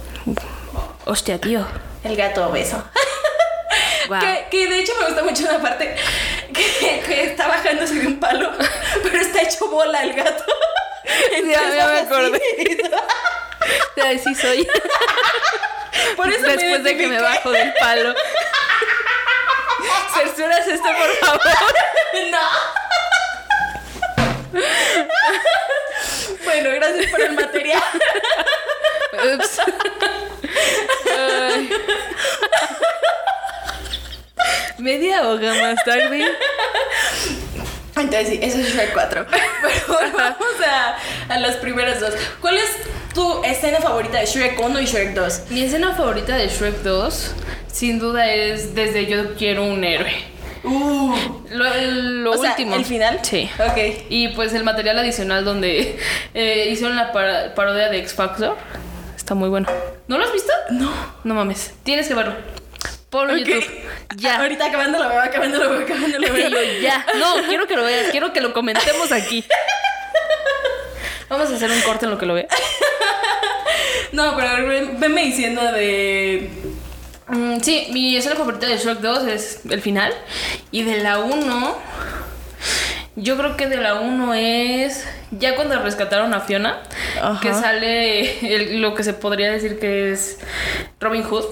[1.04, 1.66] Hostia, tío.
[2.04, 2.82] el gato obeso.
[4.08, 4.20] Wow.
[4.20, 5.94] Que, que de hecho me gusta mucho una parte
[6.52, 8.52] que, que está bajándose de un palo,
[9.02, 10.44] pero está hecho bola el gato.
[11.32, 12.40] Entonces, ya me acordé.
[14.22, 14.68] Sí soy.
[16.16, 18.14] Por eso me Después de que me bajo del palo.
[20.14, 21.40] Censuras esto, por favor.
[22.30, 22.48] No.
[26.44, 27.82] bueno, gracias por el material.
[29.12, 29.60] Ups.
[31.16, 31.70] Ay.
[34.78, 36.24] Media hoja más tarde.
[37.96, 39.26] Entonces sí, eso es Shrek 4.
[39.86, 40.36] Pero vamos
[40.66, 40.96] a,
[41.34, 42.14] a las primeras dos.
[42.40, 42.68] ¿Cuál es
[43.14, 45.42] tu escena favorita de Shrek 1 y Shrek 2?
[45.50, 47.34] Mi escena favorita de Shrek 2,
[47.70, 50.12] sin duda, es desde Yo quiero un héroe.
[50.64, 51.14] Uh,
[51.50, 52.76] Lo, lo o sea, último.
[52.76, 53.18] ¿el final?
[53.22, 53.50] Sí.
[53.58, 54.06] Ok.
[54.08, 55.98] Y pues el material adicional donde
[56.34, 58.56] eh, hicieron la par- parodia de X Factor.
[59.16, 59.68] Está muy bueno.
[60.08, 60.52] ¿No lo has visto?
[60.70, 60.90] No.
[61.24, 61.72] No mames.
[61.82, 62.34] Tienes que verlo.
[63.12, 63.48] Ponlo en Ok.
[63.48, 63.70] YouTube.
[64.16, 64.36] Ya.
[64.40, 66.26] Ahorita acabándolo, veo, acabándolo, veo, acabándolo.
[66.26, 66.48] Y veo.
[66.48, 67.06] yo, ya.
[67.20, 68.10] No, quiero que lo veas.
[68.10, 69.44] Quiero que lo comentemos aquí.
[71.28, 72.48] Vamos a hacer un corte en lo que lo ve.
[74.12, 74.66] No, pero
[74.98, 76.50] venme diciendo de.
[77.28, 80.12] Mm, sí, mi escena favorita de Shrek 2 es el final.
[80.70, 81.78] Y de la 1,
[83.16, 86.82] yo creo que de la 1 es ya cuando rescataron a Fiona,
[87.22, 87.40] Ajá.
[87.40, 90.38] que sale el- lo que se podría decir que es
[91.00, 91.44] Robin Hood.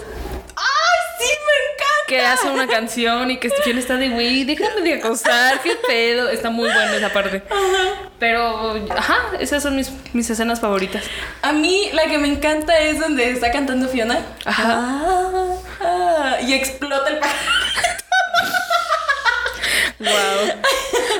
[0.57, 2.00] ¡Ay, sí, me encanta!
[2.11, 6.29] Que hace una canción y que Fiona está de güey, déjame de acostar, qué pedo.
[6.29, 7.41] Está muy buena esa parte.
[8.19, 11.05] Pero, ajá, esas son mis, mis escenas favoritas.
[11.43, 14.27] A mí la que me encanta es donde está cantando Fiona.
[14.45, 14.65] Ajá.
[14.67, 17.39] Ah, ah, y explota el pájaro.
[20.01, 20.09] Wow.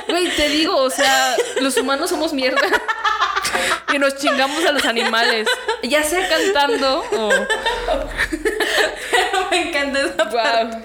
[0.09, 2.67] Güey, te digo, o sea, los humanos somos mierda.
[3.93, 5.47] Y nos chingamos a los animales.
[5.83, 7.29] Ya sea cantando o.
[9.51, 10.31] Me encanta esa Wow.
[10.33, 10.77] parte.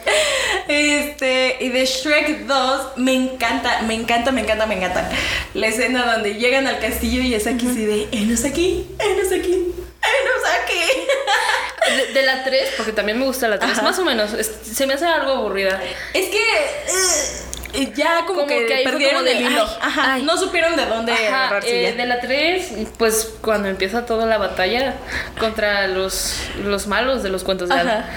[0.69, 5.09] Este, y de Shrek 2 me encanta, me encanta, me encanta, me encanta.
[5.55, 9.53] La escena donde llegan al castillo y es aquí así de, enos aquí, enos aquí,
[9.55, 11.97] enos aquí.
[11.97, 13.83] De, de la 3, porque también me gusta la 3, Ajá.
[13.83, 14.33] más o menos.
[14.33, 15.81] es- se me hace algo aburrida.
[16.13, 16.39] Es que
[17.75, 19.63] eh, ya como, Como que, que perdieron el hilo.
[19.63, 20.23] Ajá, ay.
[20.23, 24.95] no supieron de dónde Ajá, eh, de la 3, pues cuando empieza toda la batalla
[25.39, 28.09] contra los, los malos de los cuentos de Ajá.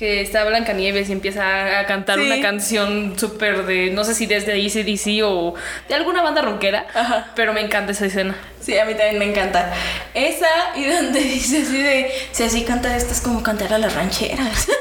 [0.00, 2.24] Que está Blancanieves y empieza a, cantar Sí.
[2.24, 5.54] una canción súper de, no sé si desde DC o
[5.90, 7.30] de alguna banda rockera, Ajá.
[7.36, 8.34] pero me encanta esa escena.
[8.62, 9.70] Sí, a mí también me encanta.
[10.14, 13.94] Esa y donde dice así de, si así canta esto es como cantar a las
[13.94, 14.68] rancheras.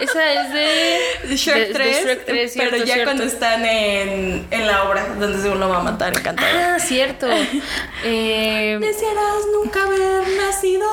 [0.00, 3.04] Esa es de, De Shrek de- de 3, Shrek 3, pero ya cierto.
[3.04, 6.48] cuando están en, en la obra donde se uno va a matar encantado.
[6.52, 7.26] Ah, cierto.
[8.04, 10.86] Eh, Desearás nunca haber nacido.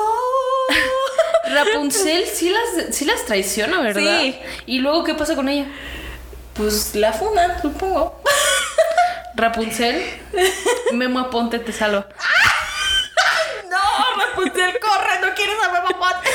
[1.52, 4.20] Rapunzel sí las, sí las traiciona, ¿verdad?
[4.20, 4.38] Sí.
[4.66, 5.66] ¿Y luego qué pasa con ella?
[6.54, 8.20] Pues la funa, supongo.
[9.34, 10.04] Rapunzel,
[10.92, 12.06] Memo Aponte te salva.
[13.70, 13.78] No,
[14.26, 16.30] Rapunzel, corre, no quieres a Memo Aponte.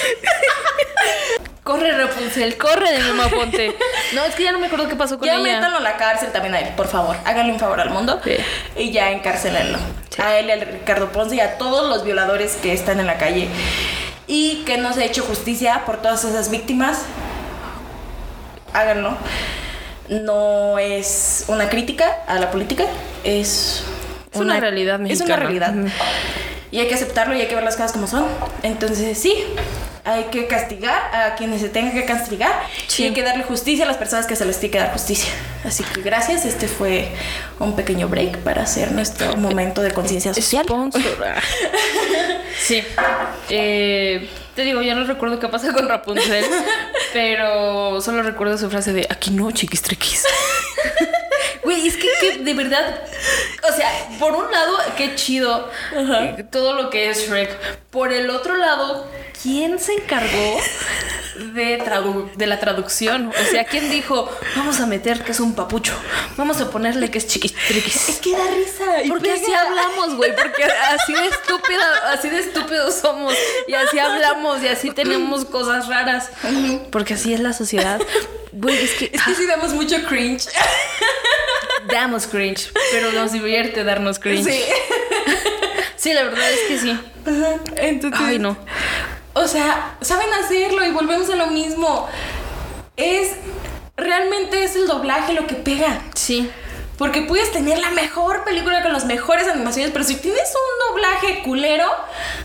[1.63, 3.75] Corre, Rapunzel, corre de Memo Aponte.
[4.13, 5.43] No, es que ya no me acuerdo qué pasó con Ya ella.
[5.57, 7.15] métanlo a la cárcel también a él, por favor.
[7.25, 8.37] Háganle un favor al mundo Sí.
[8.77, 9.77] y ya encarcelenlo.
[10.17, 13.47] A él, a Ricardo Ponce y a todos los violadores que están en la calle
[14.27, 17.03] y que no se ha hecho justicia por todas esas víctimas.
[18.73, 19.17] Háganlo.
[20.09, 22.85] No es una crítica a la política,
[23.23, 23.83] es,
[24.31, 25.73] Es una realidad Es una realidad.
[26.71, 28.25] Y hay que aceptarlo y hay que ver las cosas como son.
[28.63, 29.33] Entonces, sí,
[30.07, 32.51] hay que castigar a quienes se tengan que castigar
[32.87, 33.03] Sí.
[33.03, 35.31] y hay que darle justicia a las personas que se les tiene que dar justicia.
[35.65, 36.45] Así que gracias.
[36.45, 37.09] Este fue
[37.59, 40.65] un pequeño break para hacer nuestro momento de conciencia social.
[42.59, 42.83] Sí.
[43.49, 46.43] Eh, te digo, ya no recuerdo qué pasa con Rapunzel,
[47.13, 50.25] pero solo recuerdo su frase de aquí no, chiquis triquis.
[51.63, 53.01] Güey, es que, que de verdad,
[53.69, 57.49] o sea, por un lado, qué chido eh, todo lo que es Shrek.
[57.91, 59.05] Por el otro lado,
[59.43, 60.59] ¿quién se encargó
[61.53, 63.27] de, tradu- de la traducción?
[63.29, 65.93] O sea, ¿quién dijo, vamos a meter que es un papucho?
[66.35, 68.09] Vamos a ponerle que es chiquis triquis.
[68.09, 69.03] Es que da risa.
[69.03, 73.33] y Porque así hablamos, güey, porque así de estúpida, así de estúpidos somos
[73.67, 76.29] y así hablamos y así tenemos cosas raras,
[76.91, 77.99] porque así es la sociedad.
[78.51, 80.47] Güey, es que Es que sí damos mucho cringe.
[81.91, 84.45] damos cringe, pero nos divierte darnos cringe.
[84.51, 84.63] Sí.
[85.95, 86.99] Sí, la verdad es que sí.
[87.77, 88.19] Entonces.
[88.23, 88.55] Ay, no.
[89.37, 92.07] O sea, saben hacerlo y volvemos a lo mismo.
[92.95, 93.33] Es.
[93.95, 96.01] Realmente es el doblaje lo que pega.
[96.13, 96.51] Sí.
[96.97, 101.43] Porque puedes tener la mejor película con las mejores animaciones, pero si tienes un doblaje
[101.43, 101.85] culero,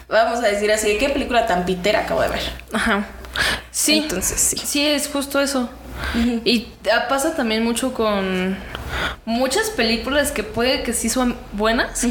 [0.09, 2.53] vamos a decir así, ¿qué película tan pitera acabo de ver?
[2.73, 3.07] Ajá.
[3.71, 3.99] Sí.
[3.99, 4.57] Entonces, sí.
[4.65, 5.71] Sí, es justo eso.
[6.45, 6.69] Y
[7.09, 8.59] pasa también mucho con
[9.25, 12.07] muchas películas que puede que sí son buenas,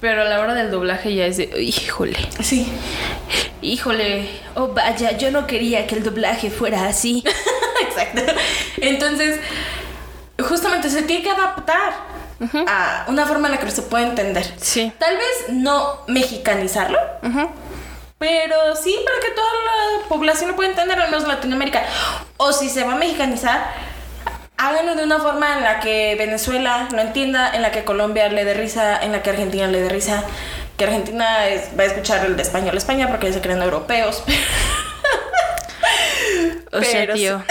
[0.00, 2.66] pero a la hora del doblaje ya es de, híjole, Sí.
[3.62, 7.22] híjole, oh vaya, yo no quería que el doblaje fuera así.
[7.88, 8.22] Exacto.
[8.78, 9.40] Entonces,
[10.38, 11.92] justamente se tiene que adaptar
[12.66, 14.46] a una forma en la que se puede entender.
[14.58, 14.92] Sí.
[14.98, 16.98] Tal vez no mexicanizarlo,
[18.18, 19.48] pero sí para que toda
[20.02, 21.82] la población lo pueda entender, al menos Latinoamérica.
[22.36, 23.89] O si se va a mexicanizar,
[24.60, 28.44] háganlo de una forma en la que Venezuela lo entienda, en la que Colombia le
[28.44, 30.24] dé risa, en la que Argentina le dé risa.
[30.76, 34.22] Que Argentina es- va a escuchar el de español España porque se creen europeos.
[36.72, 37.42] O sea, Pero tío.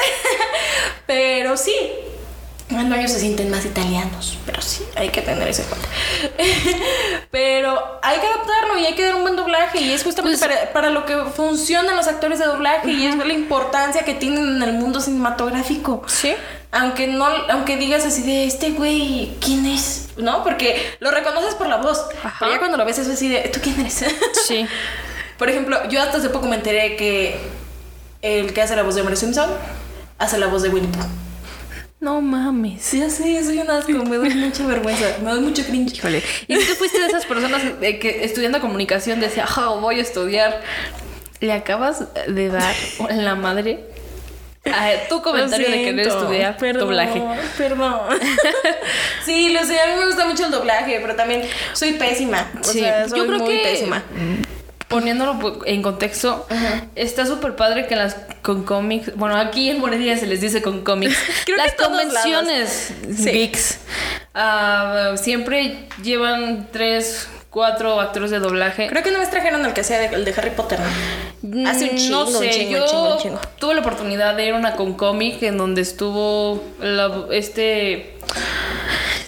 [1.07, 1.75] Pero sí.
[2.69, 5.87] Bueno, ellos se sienten más italianos, pero sí, hay que tener eso en cuenta.
[7.31, 10.47] pero hay que adaptarlo y hay que dar un buen doblaje y es justamente Pues-
[10.55, 14.57] para, para lo que funcionan los actores de doblaje y es la importancia que tienen
[14.57, 16.03] en el mundo cinematográfico.
[16.07, 16.35] Sí.
[16.71, 20.09] Aunque no, aunque digas así de este güey, ¿quién es?
[20.17, 20.43] ¿No?
[20.43, 21.99] Porque lo reconoces por la voz.
[22.23, 22.35] Ajá.
[22.39, 24.05] Pero ya cuando lo ves es así de, ¿tú quién eres?
[24.47, 24.67] Sí.
[25.37, 27.39] Por ejemplo, yo hasta hace poco me enteré que
[28.21, 29.49] el que hace la voz de Homer Simpson
[30.17, 31.05] hace la voz de Winnie Pooh.
[32.01, 32.81] No mames.
[32.83, 35.97] Sí, sí, soy un asco, me doy mucha vergüenza, me doy mucho cringe.
[35.97, 36.23] Híjole.
[36.47, 40.61] Y si tú fuiste de esas personas que estudiando comunicación decía, "Ah, voy a estudiar.
[41.41, 42.75] Le acabas de dar
[43.11, 43.85] la madre
[44.73, 47.21] a tu comentario Lo de querer siento, estudiar perdón, doblaje.
[47.57, 47.99] Perdón.
[49.25, 51.43] sí, lo sé, a mí me gusta mucho el doblaje, pero también
[51.73, 52.47] soy pésima.
[52.59, 54.03] O Sí, sea, soy yo creo muy que pésima.
[54.87, 56.47] poniéndolo en contexto,
[56.95, 60.83] está súper padre que las con cómics, bueno, aquí en Morelia se les dice con
[60.83, 61.15] cómics,
[61.45, 63.29] Creo que las todos convenciones Sí.
[63.31, 63.79] geeks
[64.33, 68.87] ah, siempre llevan tres, cuatro actores de doblaje.
[68.87, 70.79] Creo que no me trajeron el que sea de- el de Harry Potter,
[71.41, 71.69] ¿no?
[71.69, 73.39] Hace un chingo, no sé, un chingo, yo chingo, chingo.
[73.59, 78.15] tuve la oportunidad de ir a una con cómic en donde estuvo la- este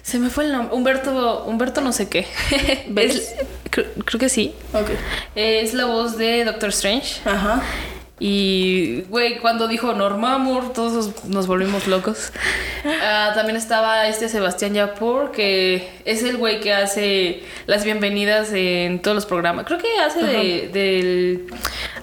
[0.04, 2.28] se me fue el nombre, Humberto, Humberto no sé qué.
[2.90, 3.16] ¿Ves?
[3.16, 3.36] Es-
[3.70, 4.54] creo, creo que sí.
[4.74, 4.90] Ok.
[5.36, 7.22] Es la voz de Doctor Strange.
[7.26, 7.62] Ajá.
[8.24, 12.32] Y, güey, cuando dijo Normamur, todos nos volvimos locos.
[13.02, 19.02] Ah, también estaba este Sebastián Yapur, que es el güey que hace las bienvenidas en
[19.02, 19.66] todos los programas.
[19.66, 21.48] Creo que hace de, del.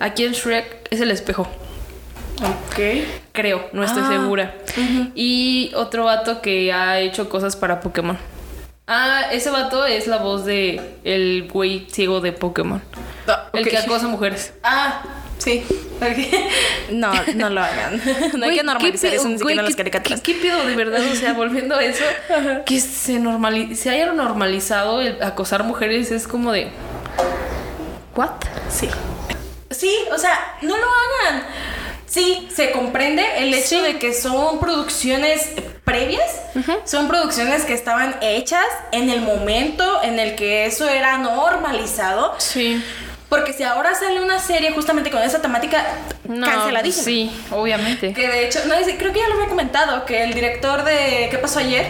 [0.00, 1.42] Aquí en Shrek es el espejo.
[2.42, 2.80] Ok.
[3.30, 4.54] Creo, no estoy Ah, segura.
[5.14, 8.18] Y otro vato que ha hecho cosas para Pokémon.
[8.88, 12.82] Ah, ese vato es la voz de el güey ciego de Pokémon.
[13.28, 14.52] Ah, El que acosa mujeres.
[14.64, 15.02] Ah,
[15.38, 15.64] sí.
[16.90, 18.00] No, no lo hagan.
[18.38, 20.20] No hay que normalizar ¿qué eso ni siquiera las ¿qué- caricaturas.
[20.20, 21.00] ¿Qué, qué pedo de verdad?
[21.12, 22.04] O sea, volviendo a eso,
[22.66, 26.68] que se normali se haya normalizado el acosar mujeres es como de.
[28.14, 28.30] ¿What?
[28.70, 28.88] Sí.
[29.70, 31.42] Sí, o sea, no lo hagan.
[32.06, 33.80] Sí, se comprende el hecho Sí.
[33.82, 35.50] de que son producciones
[35.84, 36.22] previas,
[36.84, 42.34] son producciones que estaban hechas en el momento en el que eso era normalizado.
[42.38, 42.82] Sí.
[43.28, 45.84] Porque si ahora sale una serie justamente con esa temática,
[46.26, 47.04] No, canceladísima.
[47.04, 48.14] Sí, obviamente.
[48.14, 51.36] Que de hecho, no, creo que ya lo había comentado, que el director de ¿Qué
[51.38, 51.86] pasó ayer?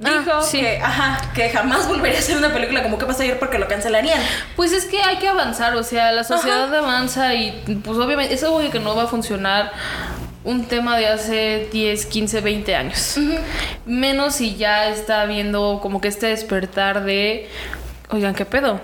[0.00, 0.60] dijo Ah, sí.
[0.60, 3.38] que, ajá, que jamás volvería a hacer una película como ¿Qué pasó ayer?
[3.38, 4.20] porque lo cancelarían.
[4.56, 7.52] Pues es que hay que avanzar, o sea, la sociedad avanza y
[7.84, 9.70] pues obviamente es obvio que no va a funcionar
[10.42, 13.16] un tema de hace 10, 15, 20 años.
[13.86, 17.48] Menos si ya está habiendo como que este despertar de,
[18.14, 18.80] oigan, ¿qué pedo?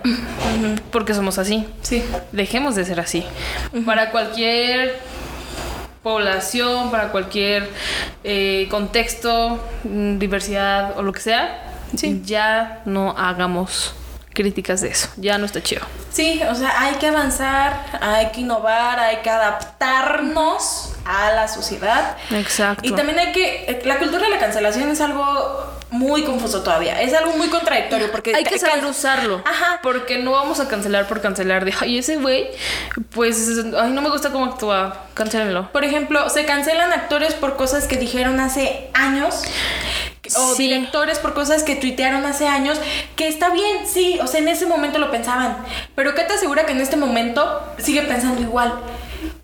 [0.90, 1.66] Porque somos así.
[1.82, 2.04] Sí.
[2.32, 3.24] Dejemos de ser así.
[3.86, 4.98] Para cualquier
[6.02, 7.68] población, para cualquier
[8.24, 11.62] eh, contexto, mm, diversidad o lo que sea,
[11.96, 12.22] Sí.
[12.24, 13.94] ya no hagamos
[14.32, 15.08] críticas de eso.
[15.16, 15.82] Ya no está chido.
[16.10, 22.16] Sí, o sea, hay que avanzar, hay que innovar, hay que adaptarnos a la sociedad.
[22.30, 22.86] Exacto.
[22.86, 23.82] Y también hay que.
[23.84, 27.00] La cultura de la cancelación es algo muy confuso todavía.
[27.02, 28.34] Es algo muy contradictorio porque.
[28.34, 29.42] hay que saber usarlo.
[29.44, 29.80] Ajá.
[29.82, 31.64] Porque no vamos a cancelar por cancelar.
[31.64, 32.48] De, ay, ese güey,
[33.10, 35.06] pues, ay, no me gusta cómo actúa.
[35.14, 35.70] Cancélenlo.
[35.72, 39.42] Por ejemplo, se cancelan actores por cosas que dijeron hace años.
[40.36, 40.68] O Sí.
[40.68, 42.78] directores por cosas que tuitearon hace años.
[43.16, 44.18] Que está bien, sí.
[44.22, 45.56] O sea, en ese momento lo pensaban.
[45.96, 48.72] Pero ¿qué te asegura que en este momento sigue pensando igual?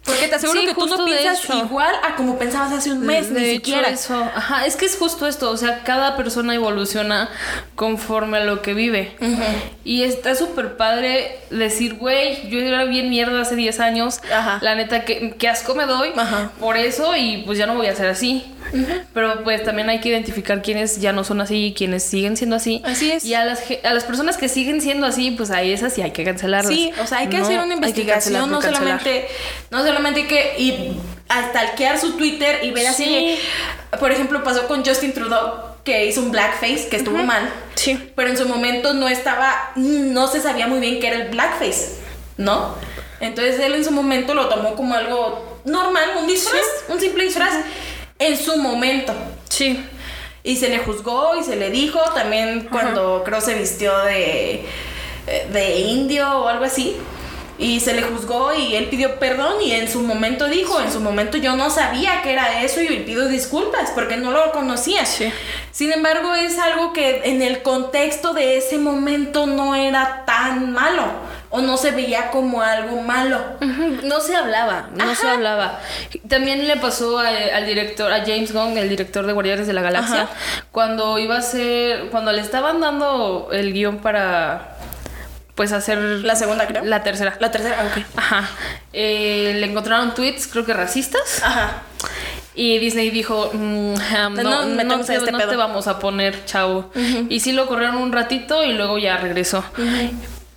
[0.06, 3.32] Porque te aseguro Sí, que tú no piensas igual a como pensabas hace un mes,
[3.34, 3.88] de ni hecho, siquiera.
[3.88, 4.14] eso.
[4.34, 5.50] Ajá, es que es justo esto.
[5.50, 7.28] O sea, cada persona evoluciona
[7.74, 9.16] conforme a lo que vive.
[9.84, 14.20] Y está súper padre decir, güey, yo era bien mierda hace 10 años.
[14.32, 14.58] Ajá.
[14.62, 16.50] La neta, que, que asco me doy Ajá.
[16.60, 18.44] por eso y pues ya no voy a ser así.
[19.14, 22.56] Pero pues también hay que identificar quiénes ya no son así y quiénes siguen siendo
[22.56, 22.82] así.
[22.84, 23.24] Así es.
[23.24, 26.10] Y a las, a las personas que siguen siendo así, pues a esas sí hay
[26.10, 26.72] que cancelarlas.
[26.74, 29.28] Sí, o sea, hay que No hacer una investigación, no solamente,
[29.70, 30.92] no solamente hay que ir
[31.28, 33.38] a stalkear su Twitter y ver así, Sí.
[33.92, 38.10] de- por ejemplo, pasó con Justin Trudeau, que hizo un blackface, que estuvo mal, Sí.
[38.16, 41.96] pero en su momento no estaba, no se sabía muy bien qué era el blackface,
[42.36, 42.74] ¿no?
[43.20, 47.54] Entonces él en su momento lo tomó como algo normal, un disfraz, un simple disfraz,
[48.18, 49.14] en su momento.
[49.48, 49.84] Sí.
[50.42, 54.64] Y se le juzgó y se le dijo también cuando creo se vistió de,
[55.52, 56.96] de indio o algo así.
[57.58, 61.00] Y se le juzgó y él pidió perdón y en su momento dijo, en su
[61.00, 65.06] momento yo no sabía que era eso y pido disculpas porque no lo conocía.
[65.06, 65.32] Sí.
[65.72, 71.04] Sin embargo, es algo que en el contexto de ese momento no era tan malo
[71.48, 73.38] o no se veía como algo malo.
[74.02, 75.80] No se hablaba, no se hablaba.
[76.28, 79.80] También le pasó a- al director, a James Gunn, el director de Guardianes de la
[79.80, 80.30] Galaxia, Ajá.
[80.72, 84.76] cuando iba a ser, cuando le estaban dando el guion para,
[85.56, 86.84] pues hacer La segunda, creo.
[86.84, 87.36] la tercera.
[87.40, 88.04] La tercera, ok.
[88.16, 88.48] Ajá.
[88.92, 91.42] Eh, le encontraron tweets, creo que racistas.
[91.42, 91.82] Ajá.
[92.54, 96.44] Y Disney dijo, mm, no, No no, metemos te, este no te vamos a poner,
[96.46, 96.90] chavo.
[97.28, 99.64] Y sí lo corrieron un ratito y luego ya regresó.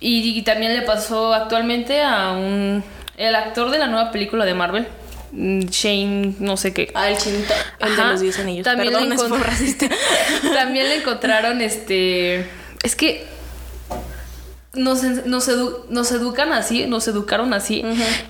[0.00, 2.82] y, y también le pasó actualmente a un...
[3.18, 4.88] El actor de la nueva película de Marvel,
[5.32, 6.90] mm, Shane, no sé qué.
[6.94, 8.64] Ah, el chinito, el de los 10 anillos.
[8.64, 10.54] También Perdón, le encont-.
[10.54, 12.46] También le encontraron este.
[12.82, 13.26] Es que.
[14.72, 17.84] Nos, nos, edu- nos educan así, nos educaron así,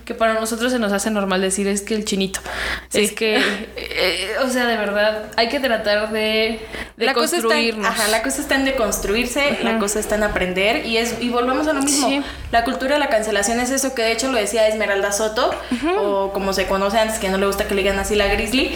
[0.07, 2.41] que para nosotros se nos hace normal decir es que el chinito.
[2.89, 3.03] Sí.
[3.05, 3.37] Es que,
[3.77, 6.59] eh, o sea, de verdad, hay que tratar de,
[6.97, 7.87] de la cosa, está en, construirnos.
[7.87, 11.67] ajá, la cosa está en deconstruirse, la cosa está en aprender y es y volvemos
[11.69, 12.09] a lo mismo.
[12.09, 12.23] Sí.
[12.53, 15.51] La cultura de la cancelación es eso que de hecho lo decía Esmeralda Soto
[15.99, 18.75] o como se conoce antes que no le gusta que le digan así la Grizzly.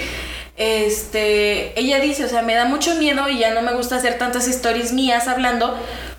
[0.57, 4.19] Este, ella dice, o sea, me da mucho miedo y ya no me gusta hacer
[4.19, 5.75] tantas stories mías hablando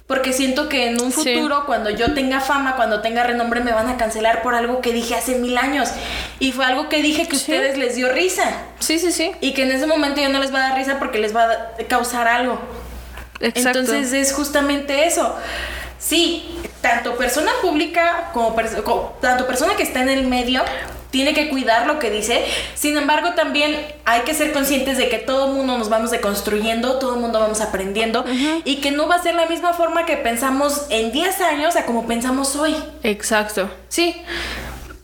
[0.07, 1.33] porque siento que en un Sí.
[1.35, 4.93] futuro cuando yo tenga fama, cuando tenga renombre me van a cancelar por algo que
[4.93, 5.89] dije hace mil años
[6.39, 7.51] y fue algo que dije que a Sí.
[7.53, 8.43] ustedes les dio risa.
[8.79, 9.31] Sí, sí, sí.
[9.41, 11.45] Y que en ese momento ya no les va a dar risa porque les va
[11.45, 12.59] a causar algo.
[13.39, 13.79] Exacto.
[13.79, 15.35] Entonces es justamente eso.
[15.99, 18.81] Sí, tanto persona pública como, pers-
[19.21, 20.63] tanto persona que está en el medio
[21.11, 22.43] tiene que cuidar lo que dice.
[22.73, 23.73] Sin embargo, también
[24.03, 27.39] hay que ser conscientes de que todo el mundo nos vamos deconstruyendo, todo el mundo
[27.39, 28.25] vamos aprendiendo
[28.65, 31.85] y que no va a ser la misma forma que pensamos en 10 años a
[31.85, 32.75] como pensamos hoy.
[33.03, 33.69] Exacto.
[33.87, 34.21] Sí.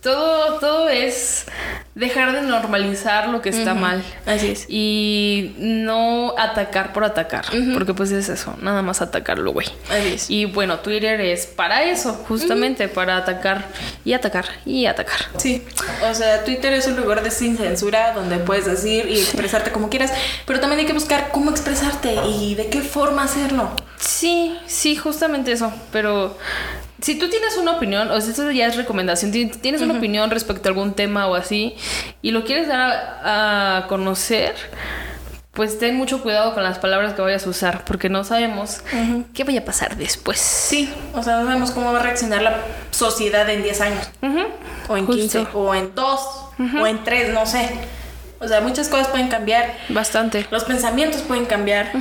[0.01, 1.45] Todo, todo es
[1.93, 4.03] dejar de normalizar lo que está mal.
[4.25, 4.65] Así es.
[4.67, 7.45] Y no atacar por atacar.
[7.73, 9.67] Porque pues es eso, nada más atacarlo, güey.
[9.89, 10.29] Así es.
[10.29, 13.67] Y bueno, Twitter es para eso, justamente, para atacar
[14.03, 15.19] y atacar y atacar.
[15.37, 15.63] Sí,
[16.09, 19.89] o sea, Twitter es un lugar de sin censura donde puedes decir y expresarte como
[19.89, 20.11] quieras,
[20.45, 23.69] pero también hay que buscar cómo expresarte y de qué forma hacerlo.
[23.97, 25.71] Sí, sí, justamente eso.
[25.91, 26.37] Pero
[27.01, 30.29] si tú tienes una opinión, o sea, eso ya es recomendación, ti- tienes una opinión
[30.29, 31.75] respecto a algún tema o así,
[32.21, 34.53] y lo quieres dar a, a conocer,
[35.53, 38.83] pues ten mucho cuidado con las palabras que vayas a usar, porque no sabemos
[39.33, 40.39] qué vaya a pasar después.
[40.39, 42.57] Sí, o sea, no sabemos cómo va a reaccionar la
[42.91, 44.09] sociedad en 10 años,
[44.87, 45.21] o en Justo.
[45.39, 46.21] 15, o en 2,
[46.81, 47.69] o en 3, no sé.
[48.41, 49.77] O sea, muchas cosas pueden cambiar.
[49.89, 50.47] Bastante.
[50.49, 51.91] Los pensamientos pueden cambiar.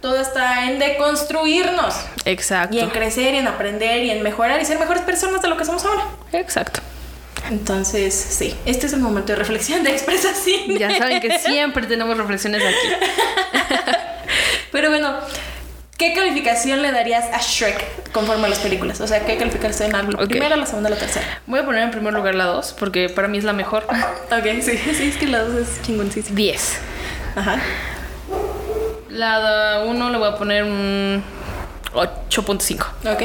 [0.00, 1.94] Todo está en deconstruirnos.
[2.24, 2.76] Exacto.
[2.76, 5.56] Y en crecer, y en aprender, y en mejorar, y ser mejores personas de lo
[5.56, 6.04] que somos ahora.
[6.32, 6.80] Exacto.
[7.48, 10.76] Entonces, sí, este es el momento de reflexión, de expresación.
[10.76, 13.86] Ya saben que siempre tenemos reflexiones aquí.
[14.72, 15.14] Pero bueno,
[15.98, 19.00] ¿qué calificación le darías a Shrek conforme a las películas?
[19.00, 20.18] O sea, ¿qué calificación hablo?
[20.18, 20.28] Ok.
[20.28, 21.40] ¿Primera, la segunda, la tercera?
[21.46, 23.86] Voy a poner en primer lugar la 2, porque para mí es la mejor.
[24.30, 26.34] Ok, sí, sí, es que la dos es chingoncísima.
[26.34, 26.78] 10.
[27.36, 27.60] Ajá.
[29.10, 31.22] La 1 le voy a poner un
[31.92, 32.86] 8.5.
[33.12, 33.22] Ok.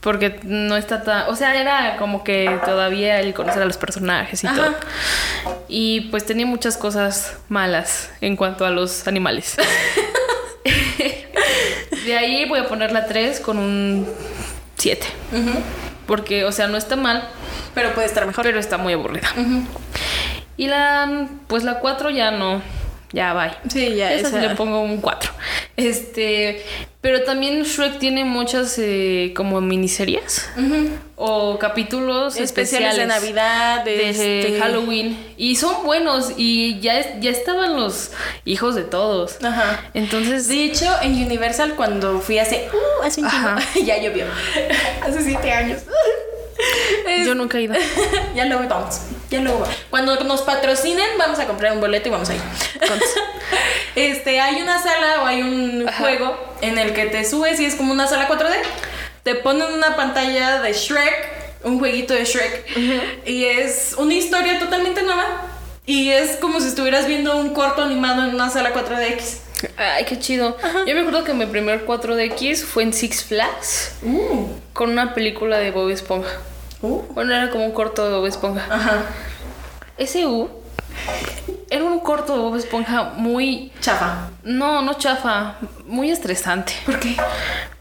[0.00, 1.28] Porque no está tan.
[1.30, 4.56] O sea, era como que todavía el conocer a los personajes y Ajá.
[4.56, 4.74] todo.
[5.68, 9.56] Y pues tenía muchas cosas malas en cuanto a los animales.
[12.04, 14.06] De ahí voy a poner la 3 con un
[14.76, 15.06] 7.
[16.06, 17.28] Porque, o sea, no está mal,
[17.74, 18.44] Pero puede estar mejor.
[18.44, 19.28] pero está muy aburrida.
[20.56, 21.28] Y la.
[21.46, 22.60] Pues la 4 ya no.
[23.12, 23.70] Ya bye.
[23.70, 25.30] Sí, ya, Esa sí esa- le pongo un 4.
[25.76, 26.62] Este.
[27.02, 30.48] Pero también Shrek tiene muchas eh, como miniseries
[31.16, 37.18] o capítulos Especiales especiales, de Navidad, de, de este- Halloween y son buenos y ya
[37.18, 38.12] ya estaban los
[38.44, 39.42] hijos de todos.
[39.42, 39.82] Ajá.
[39.94, 42.68] Entonces, De hecho, en Universal cuando fui hace...
[42.72, 43.26] Uh, hace un.
[43.26, 43.58] Ajá.
[43.84, 44.24] ya llovió.
[45.02, 45.80] hace siete años.
[47.08, 47.74] Es- yo nunca he ido.
[48.34, 49.00] ya luego vamos.
[49.30, 49.74] Ya luego vamos.
[49.90, 52.40] Cuando nos patrocinen, vamos a comprar un boleto y vamos a ir.
[53.94, 56.02] este, hay una sala o hay un Ajá.
[56.02, 58.54] juego en el que te subes y es como una sala 4D.
[59.22, 62.76] Te ponen una pantalla de Shrek, un jueguito de Shrek,
[63.26, 65.24] y es una historia totalmente nueva.
[65.86, 69.38] Y es como si estuvieras viendo un corto animado en una sala 4DX.
[69.76, 70.56] Ay, qué chido.
[70.86, 75.58] Yo me acuerdo que mi primer 4DX fue en Six Flags Uh, con una película
[75.58, 76.30] de Bob Esponja.
[76.82, 77.02] uh.
[77.14, 78.66] Bueno, era como un corto de Bob Esponja.
[78.70, 79.04] Ajá.
[79.98, 80.48] Ese U
[81.70, 84.30] era un corto de Bob Esponja muy Chafa.
[84.42, 85.56] No, no chafa,
[85.86, 86.74] muy estresante.
[86.84, 87.16] ¿Por qué?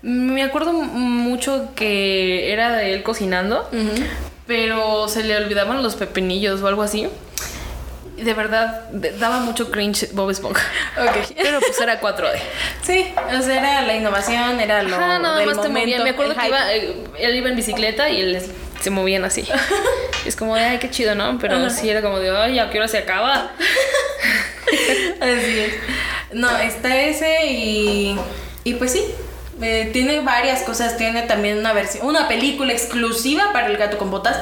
[0.01, 3.69] Me acuerdo mucho que era de él cocinando,
[4.47, 7.07] pero se le olvidaban los pepinillos o algo así.
[8.17, 10.63] De verdad, daba mucho cringe Bob Esponja.
[10.97, 11.33] Ok.
[11.41, 12.37] Pero pues era 4D.
[12.83, 16.03] Sí, o sea, era la innovación, era lo Ajá, nada del más te momento, movían.
[16.03, 18.41] Me acuerdo que iba, eh, él iba en bicicleta y él
[18.79, 19.47] se movían así.
[20.25, 21.39] es como de, ay, qué chido, ¿no?
[21.39, 21.69] Pero Ajá.
[21.69, 23.51] sí era como de, ay, ¿a qué hora se acaba?
[25.21, 25.73] Así es.
[26.33, 28.17] No, está ese y,
[28.63, 29.03] y pues sí.
[29.61, 30.97] eh, tiene varias cosas.
[30.97, 34.37] Tiene también una versión, una película exclusiva para el gato con botas.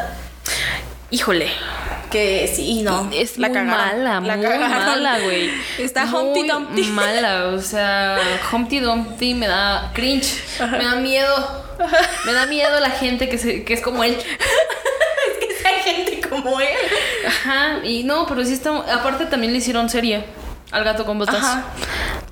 [1.11, 1.49] Híjole.
[2.11, 3.09] Que sí, no.
[3.13, 4.69] Es la muy cagaron, mala, la muy cagaron.
[4.69, 5.49] mala, güey.
[5.77, 6.83] Está Humpty Dumpty.
[6.85, 8.17] mala, o sea,
[8.51, 11.65] Humpty Dumpty me da cringe, me da miedo.
[12.25, 14.17] Me da miedo la gente que, se- que es como él.
[15.49, 16.67] Es que hay gente como él.
[17.27, 18.69] Ajá, y no, pero sí está.
[18.93, 20.23] Aparte también le hicieron serie
[20.71, 21.35] al gato con botas.
[21.35, 21.63] Ajá.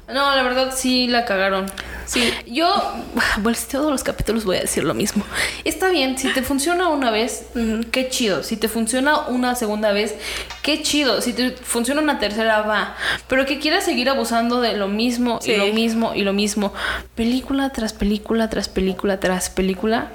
[0.08, 1.66] No, la verdad sí la cagaron.
[2.08, 2.34] Sí.
[2.48, 2.74] Yo,
[3.42, 5.24] bueno, todos los capítulos voy a decir lo mismo.
[5.64, 7.46] Está bien, si te funciona una vez,
[7.92, 8.42] qué chido.
[8.44, 10.16] Si te funciona una segunda vez,
[10.64, 11.22] qué chido.
[11.22, 12.96] Si te funciona una tercera, va.
[13.28, 15.52] Pero que quieras seguir abusando de lo mismo Sí.
[15.52, 16.74] y lo mismo y lo mismo,
[17.16, 20.12] película tras película tras película tras película,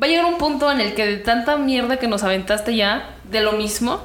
[0.00, 3.16] va a llegar un punto en el que de tanta mierda que nos aventaste ya,
[3.30, 4.02] de lo mismo,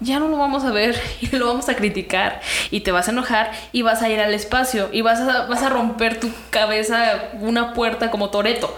[0.00, 2.40] ya no lo vamos a ver y lo vamos a criticar
[2.70, 5.62] y te vas a enojar y vas a ir al espacio y vas a, vas
[5.62, 8.76] a romper tu cabeza una puerta como Toreto.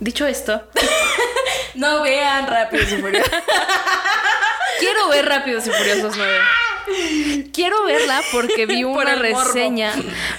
[0.00, 0.62] Dicho esto,
[1.74, 3.30] No vean rápido y furioso.
[4.80, 7.48] quiero ver Rápidos y Furiosos 9.
[7.52, 9.44] Quiero verla porque vi Por una morbo.
[9.44, 9.92] reseña,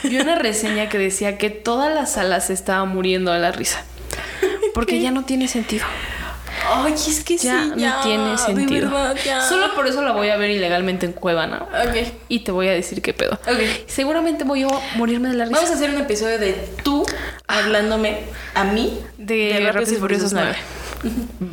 [0.03, 3.84] vi una reseña que decía que toda la sala se estaba muriendo de la risa.
[4.74, 5.86] Porque ya no tiene sentido.
[6.68, 7.95] Ay, es que Ya sí, ya.
[7.97, 8.89] no tiene De sentido.
[8.89, 9.41] verdad, ya.
[9.47, 11.64] Solo por eso la voy a ver ilegalmente en Cuevana.
[11.64, 12.07] Ok.
[12.28, 13.34] Y te voy a decir qué pedo.
[13.34, 13.60] Ok.
[13.88, 15.55] Seguramente voy a morirme de la risa.
[15.55, 16.53] Vamos a hacer un episodio de
[16.84, 17.05] tú
[17.47, 18.20] hablándome
[18.53, 20.55] a mí de, Rápidos y Furiosos 9.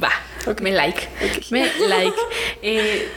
[0.02, 0.10] Va.
[0.62, 1.08] Me like.
[1.50, 2.16] Me like.
[2.62, 3.08] Eh,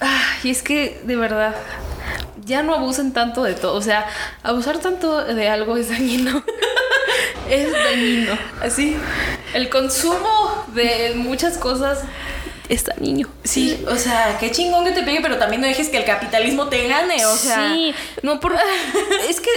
[0.00, 1.54] ah, y es que, de verdad,
[2.44, 3.74] ya no abusen tanto de todo.
[3.74, 4.06] O sea,
[4.42, 6.44] abusar tanto de algo es dañino.
[7.48, 8.36] es dañino.
[8.60, 8.96] Así.
[9.54, 12.00] El consumo de muchas cosas
[12.68, 13.28] es dañino.
[13.44, 16.68] Sí, o sea, qué chingón que te pegue, pero también no dejes que el capitalismo
[16.68, 17.72] te gane, o sea.
[17.72, 18.54] Sí, no, por,
[19.28, 19.50] es que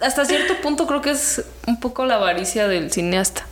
[0.00, 3.46] hasta cierto punto creo que es un poco la avaricia del cineasta.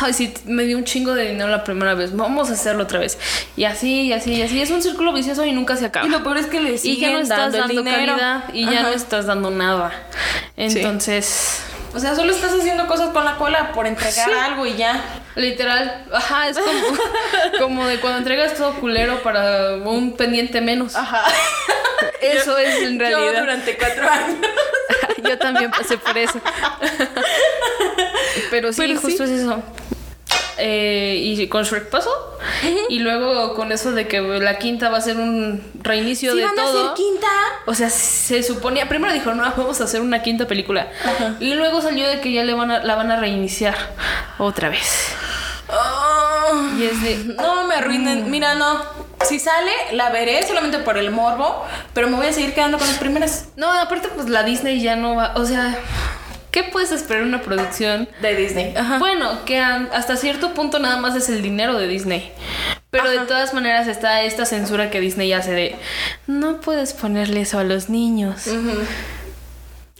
[0.00, 2.14] Ay, sí, me dio un chingo de dinero la primera vez.
[2.16, 3.18] Vamos a hacerlo otra vez.
[3.56, 4.60] Y así, y así, y así.
[4.60, 6.06] Es un círculo vicioso y nunca se acaba.
[6.06, 8.64] Y lo peor es que le y siguen ya no estás dando, dando calidad y
[8.64, 9.92] ya no estás dando nada.
[10.56, 11.60] Entonces,
[11.96, 14.32] O sea, solo estás haciendo cosas con la cola por entregar Sí.
[14.38, 15.02] algo y ya.
[15.34, 16.78] literal, ajá, es como,
[17.58, 20.94] como de cuando entregas todo culero para un pendiente menos.
[20.94, 21.24] Ajá.
[22.20, 23.40] Eso es en Yo realidad.
[23.40, 24.36] durante cuatro años.
[25.26, 26.38] Yo también pasé por eso.
[28.50, 29.06] Pero sí, Pero sí.
[29.06, 29.62] justo es eso.
[30.58, 32.10] Eh, y con Shrek pasó.
[32.88, 36.44] Y luego con eso de que la quinta va a ser un reinicio ¿Sí de
[36.44, 36.84] van a todo.
[36.92, 37.26] hacer quinta?
[37.66, 38.88] O sea, se suponía.
[38.88, 40.88] Primero dijo, no, vamos a hacer una quinta película.
[41.40, 43.76] Y luego salió de que ya le van a, la van a reiniciar
[44.38, 45.08] otra vez.
[45.68, 46.62] Oh.
[46.78, 47.34] Y es de.
[47.34, 48.30] No me arruinen.
[48.30, 48.82] Mira, no.
[49.24, 52.86] Si sale, la veré solamente por el morbo, pero me voy a seguir quedando con
[52.86, 55.32] las primeras No, aparte, pues la Disney ya no va.
[55.36, 55.76] O sea,
[56.56, 58.08] ¿qué puedes esperar en una producción?
[58.22, 58.74] de Disney.
[58.74, 58.98] Ajá.
[58.98, 62.32] Bueno, que hasta cierto punto nada más es el dinero de Disney.
[62.88, 65.76] Pero de todas maneras está esta censura que Disney hace de
[66.26, 68.48] no puedes ponerle eso a los niños.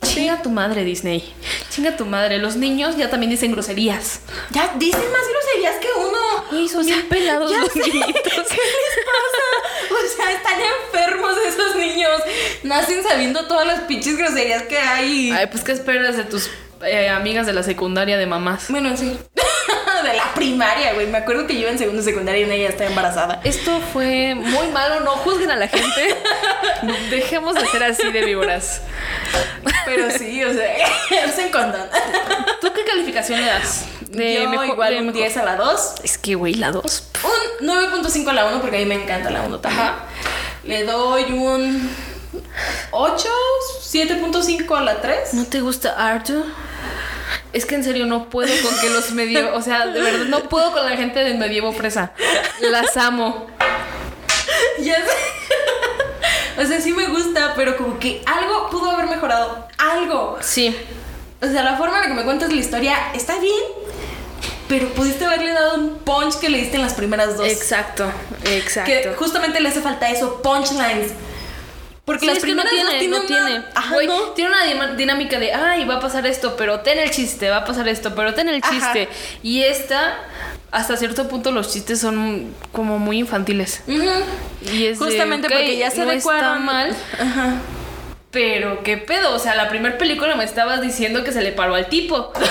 [0.01, 1.31] Chinga tu madre, Disney.
[1.69, 2.39] Chinga tu madre.
[2.39, 4.21] Los niños ya también dicen groserías.
[4.49, 6.17] Ya dicen más groserías que uno.
[6.49, 7.79] Güey, son bien pelados ya los sé.
[7.81, 8.13] niñitos.
[8.23, 9.66] ¿Qué les pasa?
[10.07, 12.21] O sea, están enfermos esos niños.
[12.63, 15.31] Nacen sabiendo todas las pinches groserías que hay.
[15.31, 16.49] Ay, pues ¿qué esperas de tus
[16.83, 18.65] eh, amigas de la secundaria de mamás?
[18.69, 19.17] Bueno, sí.
[20.03, 21.07] de la primaria, güey.
[21.07, 23.41] Me acuerdo que yo en segundo secundaria y una ya estaba embarazada.
[23.43, 26.15] Esto fue muy malo, no juzguen a la gente.
[27.09, 28.81] Dejemos de ser así de víboras.
[29.85, 30.75] Pero sí, o sea,
[31.27, 31.87] usen condón.
[32.61, 33.85] ¿Tú qué calificación le das?
[34.11, 35.95] Yo mejor- igual de un mejor- 10 a la 2.
[36.03, 37.03] Es que, güey, la 2.
[37.61, 39.81] Un 9.5 a la 1 porque a mí me encanta la 1 también.
[39.83, 39.95] Ajá.
[40.63, 41.89] Le doy un
[42.91, 43.29] 8,
[43.81, 45.33] 7.5 a la 3.
[45.33, 46.45] ¿No te gusta Arthur?
[47.53, 50.47] Es que en serio no puedo con que los medievo, o sea, de verdad no
[50.49, 52.11] puedo con la gente del medievo fresa.
[52.61, 53.47] Las amo.
[54.79, 56.61] Ya sé.
[56.61, 59.67] O sea, sí me gusta, pero como que algo pudo haber mejorado.
[59.77, 60.37] Algo.
[60.41, 60.75] Sí.
[61.41, 63.53] O sea, la forma en la que me cuentas la historia está bien,
[64.67, 67.47] pero pudiste haberle dado un punch que le diste en las primeras dos.
[67.47, 68.11] Exacto,
[68.45, 68.91] exacto.
[68.91, 71.11] Que justamente le hace falta eso, punchlines.
[72.05, 73.65] Porque Sí, las es que no primeras dos tiene, no una- tiene.
[73.75, 74.21] Ajá, no.
[74.31, 77.65] Tiene una dinámica de, ay, va a pasar esto, pero ten el chiste, va a
[77.65, 78.71] pasar esto, pero ten el Ajá.
[78.73, 79.09] chiste.
[79.43, 80.15] Y esta,
[80.71, 83.81] hasta cierto punto, los chistes son como muy infantiles.
[83.87, 84.03] Ujú.
[84.73, 86.43] Y es de, Justamente ok, porque ya se no adecuaron.
[86.45, 87.55] está mal, Ajá.
[88.31, 89.35] pero qué pedo.
[89.35, 92.31] O sea, la primera película me estabas diciendo que se le paró al tipo.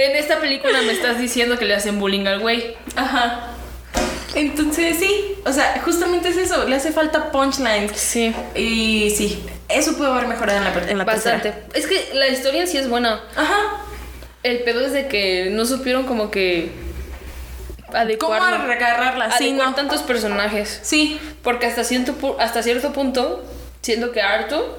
[0.00, 2.76] en esta película me estás diciendo que le hacen bullying al güey.
[2.96, 3.54] Ajá.
[4.34, 7.92] Entonces sí, o sea, justamente es eso, le hace falta punchlines.
[7.98, 8.34] Sí.
[8.54, 11.50] Y sí, eso pudo haber mejorado en la, en la Bastante.
[11.50, 11.66] tercera.
[11.74, 13.22] Es que la historia en sí es buena.
[13.34, 13.84] Ajá.
[14.42, 16.70] El pedo es de que no supieron como que
[17.86, 19.32] ¿Cómo adecuar, agarrarla?
[19.36, 19.74] Sí, adecuar no.
[19.74, 20.80] tantos personajes.
[20.82, 21.18] Sí.
[21.42, 23.42] Porque hasta cierto, hasta cierto punto,
[23.80, 24.78] siento que Arthur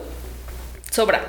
[0.92, 1.22] sobra.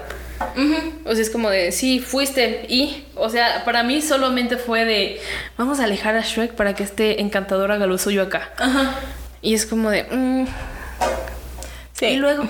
[1.05, 5.21] O sea, es como de, sí, fuiste y, o sea, para mí solamente fue de,
[5.59, 8.51] vamos a alejar a Shrek para que este encantador haga lo suyo acá.
[8.59, 8.95] Ajá.
[9.43, 10.47] Y es como de, mm,
[11.93, 12.07] Sí.
[12.07, 12.45] y luego,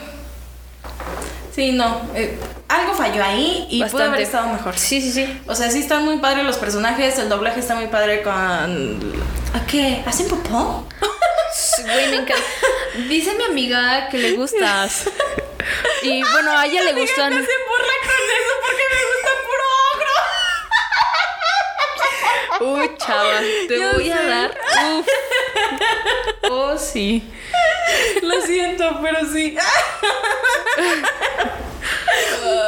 [1.55, 2.01] Sí, no.
[2.15, 2.39] eh,
[2.69, 4.23] algo falló ahí y pudo haber Bastante.
[4.23, 4.79] estado mejor.
[4.79, 5.41] sí, sí, sí.
[5.49, 8.33] O sea, sí están muy padres los personajes, el doblaje está muy padre con...
[8.33, 10.03] ¿A qué?
[10.07, 10.87] ¿Hacen popó?
[11.83, 12.43] Güey, me encanta.
[13.09, 15.09] Dice mi amiga que le gustas.
[16.03, 17.33] Y bueno, a ella le gustan.
[17.33, 20.17] se burla con eso porque me gusta puro ogro.
[22.83, 23.39] Uy, chava,
[23.69, 24.27] te Ya voy a sé.
[24.27, 24.51] dar.
[24.99, 25.07] Uf.
[26.51, 27.23] Oh, sí.
[28.23, 29.57] Lo siento, pero sí.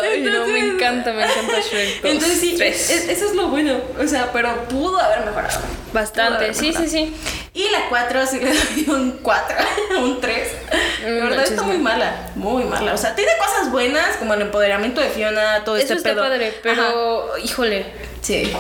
[0.03, 2.03] Ay, no, me encanta, me encanta Shrek.
[2.03, 3.79] dos, Entonces sí, es- eso es lo bueno.
[4.03, 5.61] O sea, pero pudo haber mejorado.
[5.93, 6.89] Bastante, haber sí, sí, mejorado.
[6.91, 7.17] sí.
[7.55, 9.57] Y la 4 sí le doy un 4,
[9.99, 10.49] un 3.
[11.05, 11.83] La Mm, verdad está muy no.
[11.85, 12.95] mala, muy mala.
[12.95, 16.23] O sea, tiene cosas buenas como el empoderamiento de Fiona, todo Eso este está pedo.
[16.23, 16.57] padre, Ajá.
[16.63, 17.87] pero, híjole.
[18.21, 18.53] Sí.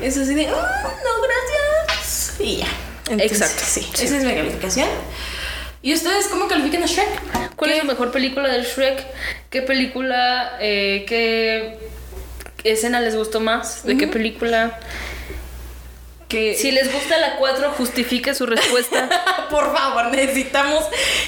[0.00, 2.34] Eso sí de, "Mm, no, gracias.
[2.38, 2.66] Y ya.
[3.10, 4.04] Entonces, Exacto, Sí, sí.
[4.04, 4.88] esa es mi calificación.
[5.82, 7.56] ¿Y ustedes cómo califican a Shrek?
[7.56, 7.78] ¿Cuál ¿Qué?
[7.78, 9.04] es la mejor película del Shrek?
[9.50, 11.78] ¿Qué película, eh, qué
[12.62, 13.84] escena les gustó más?
[13.84, 14.78] ¿De qué película?
[16.32, 19.08] Que Si les gusta la 4, justifique su respuesta.
[19.50, 20.82] por favor, necesitamos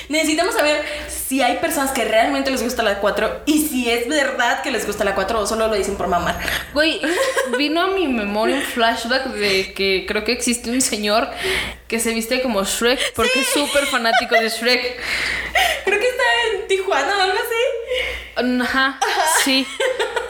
[0.09, 4.63] necesitamos saber si hay personas que realmente les gusta la 4 y si es verdad
[4.63, 6.39] que les gusta la 4 o solo lo dicen por mamar.
[6.73, 7.03] Güey,
[7.59, 11.29] vino a mi memoria un flashback de que creo que existe un señor
[11.87, 15.01] que se viste como Shrek porque es súper fanático de Shrek.
[15.85, 18.63] Creo que está en Tijuana o algo así.
[18.63, 18.99] Ajá,
[19.45, 19.67] sí.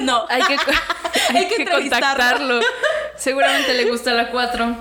[0.04, 0.26] No.
[0.28, 0.54] Hay que,
[1.30, 2.60] hay Hay que contactarlo.
[3.16, 4.76] Seguramente le gusta la 4.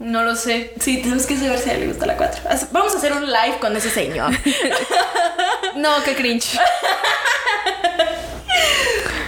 [0.00, 0.72] No lo sé.
[0.80, 2.42] Sí, tenemos que saber si a él le gusta la 4.
[2.50, 4.32] Haz- Vamos a hacer un live con ese señor.
[5.76, 6.58] No, qué cringe.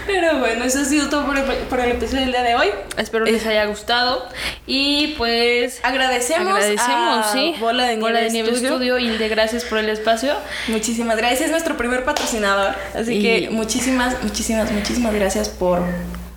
[0.07, 2.69] Pero bueno, eso ha sido todo por el, por el episodio del día de hoy.
[2.97, 4.27] Espero les haya gustado.
[4.67, 5.81] Y pues.
[5.83, 7.55] Agradecemos, Agradecemos, a sí.
[7.61, 8.69] Bola de Nieve, Studio.
[8.77, 8.99] Studio.
[8.99, 10.35] Y de gracias por el espacio.
[10.69, 12.75] Muchísimas gracias, es nuestro primer patrocinador.
[12.95, 15.83] Así Y- que muchísimas, muchísimas, muchísimas gracias por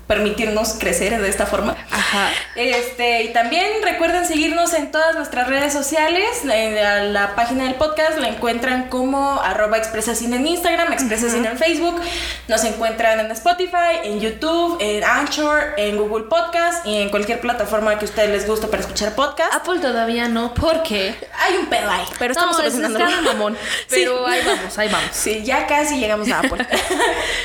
[0.08, 1.76] permitirnos crecer de esta forma.
[1.92, 2.30] Ajá.
[2.56, 6.44] Este, y también recuerden seguirnos en todas nuestras redes sociales.
[6.44, 11.58] En la, la página del podcast la encuentran como arroba expresacine en Instagram, expresacine en
[11.58, 12.00] Facebook.
[12.48, 17.98] Nos encuentran en Spotify, en YouTube, en Anchor, en Google Podcast y en cualquier plataforma
[17.98, 19.54] que a ustedes les guste para escuchar podcast.
[19.54, 21.16] Apple todavía no, porque.
[21.40, 23.10] Hay un pedo ahí, pero estamos no, es solucionándolo.
[23.10, 23.58] está mamón.
[23.90, 25.10] Pero ahí vamos, ahí vamos.
[25.12, 26.66] Sí, ya casi llegamos a Apple.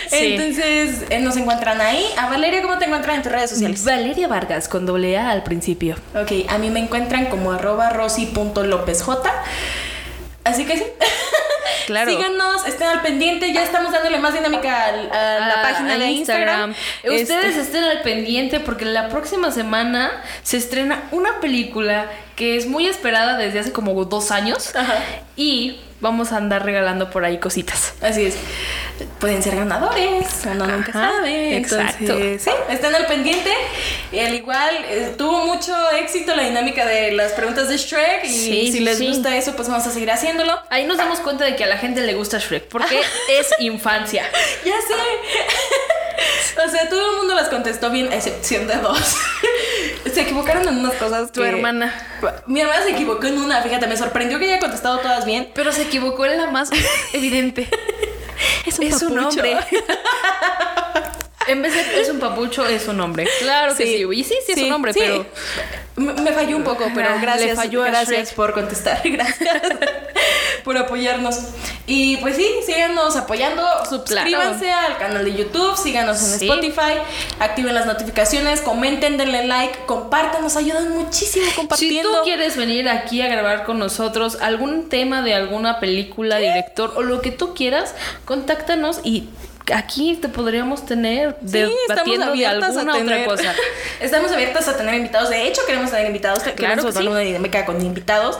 [0.08, 0.16] Sí.
[0.34, 2.04] Entonces, eh, nos encuentran ahí.
[2.16, 3.84] A Valeria, ¿cómo te encuentran en tus redes sociales?
[3.84, 5.96] Valeria Vargas con doble A al principio.
[6.14, 9.08] Ok, a mí me encuentran como arroba rosy.lopezj.
[10.44, 10.84] Así que sí.
[11.86, 12.08] Claro.
[12.12, 13.52] Síganos, estén al pendiente.
[13.52, 14.92] Ya estamos dándole más dinámica a,
[15.40, 16.70] la a- página a de Instagram.
[17.02, 22.06] Ustedes Este, estén al pendiente porque la próxima semana se estrena una película
[22.40, 24.94] que es muy esperada desde hace como dos años Ajá.
[25.36, 27.92] y vamos a andar regalando por ahí cositas.
[28.00, 28.36] Así es.
[29.18, 31.58] Pueden ser ganadores, uno nunca sabe.
[31.58, 31.98] exacto.
[32.00, 33.50] Entonces, sí, estén al pendiente.
[34.10, 38.24] Y al igual, eh, tuvo mucho éxito la dinámica de las preguntas de Shrek.
[38.24, 39.06] Y Sí, si les sí.
[39.08, 40.58] gusta eso, pues vamos a seguir haciéndolo.
[40.70, 42.98] Ahí nos damos cuenta de que a la gente le gusta Shrek porque
[43.38, 44.24] es infancia.
[44.64, 44.94] Ya sé.
[46.66, 49.14] O sea, todo el mundo las contestó bien, a excepción de dos.
[50.12, 51.32] Se equivocaron en unas cosas.
[51.32, 51.94] Tu que- hermana.
[52.46, 55.50] Mi hermana se equivocó en una, fíjate, me sorprendió que haya contestado todas bien.
[55.54, 56.70] Pero se equivocó en la más
[57.12, 57.68] evidente.
[58.66, 59.56] Es un Es un hombre.
[61.46, 63.26] En vez de es un papucho, es un hombre.
[63.40, 64.04] Claro que sí.
[64.12, 65.00] Y sí, sí, es un hombre, sí.
[65.02, 65.26] pero.
[65.96, 67.56] Me, me falló un poco, pero le gracias.
[67.56, 69.00] falló gracias por contestar.
[69.04, 69.50] Gracias
[70.64, 71.36] por apoyarnos.
[71.86, 73.62] Y pues sí, síganos apoyando.
[73.88, 76.46] Suscríbanse al canal de YouTube, síganos en Sí.
[76.48, 76.94] Spotify,
[77.38, 82.10] activen las notificaciones, comenten, denle like, compartan, nos ayudan muchísimo Si compartiendo.
[82.18, 87.02] tú quieres venir aquí a grabar con nosotros algún tema de alguna película, director o
[87.02, 89.28] lo que tú quieras, contáctanos y
[89.72, 93.54] aquí te podríamos tener Sí, debatiendo de abiertas a alguna otra cosa.
[94.00, 95.30] Estamos abiertas a tener invitados.
[95.30, 96.42] De hecho, queremos tener invitados.
[96.42, 97.06] Claro Queremos que sí.
[97.06, 98.38] una dinámica con invitados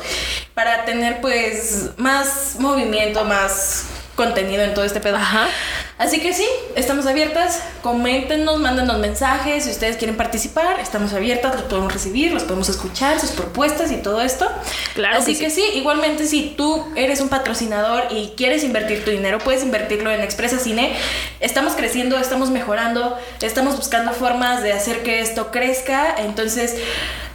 [0.55, 3.85] para tener, pues, más movimiento, más
[4.21, 5.17] contenido en todo este pedo.
[5.17, 5.49] Ajá.
[5.97, 7.63] Así que sí, estamos abiertas.
[7.83, 9.65] Coméntenos, mándenos mensajes.
[9.65, 11.55] Si ustedes quieren participar, estamos abiertas.
[11.55, 14.47] Los podemos recibir, los podemos escuchar, sus propuestas y todo esto.
[14.95, 19.11] Claro Así que que sí, igualmente, si tú eres un patrocinador y quieres invertir tu
[19.11, 20.95] dinero, puedes invertirlo en Expresa Cine.
[21.41, 26.15] Estamos creciendo, estamos mejorando, estamos buscando formas de hacer que esto crezca.
[26.19, 26.77] Entonces,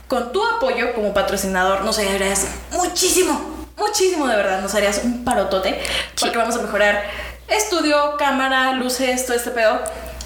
[0.08, 4.62] con tu apoyo como patrocinador, nos ayudarías muchísimo, muchísimo de verdad.
[4.62, 5.80] Nos harías un parotote
[6.20, 7.04] porque vamos a mejorar
[7.48, 9.80] estudio, cámara, luces, todo este pedo.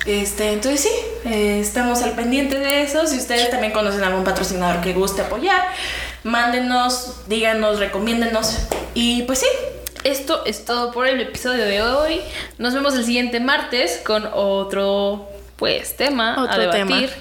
[0.05, 0.89] Este, entonces sí,
[1.29, 3.05] eh, estamos al pendiente de eso.
[3.05, 5.61] Si ustedes también conocen a algún patrocinador que guste apoyar,
[6.23, 8.59] mándenos, díganos, recomiéndenos.
[8.93, 9.47] Y pues sí,
[10.05, 12.21] Esto es todo por el episodio de hoy.
[12.57, 15.27] Nos vemos el siguiente martes con otro
[15.57, 16.95] pues tema a Otro tema.
[16.95, 17.11] debatir.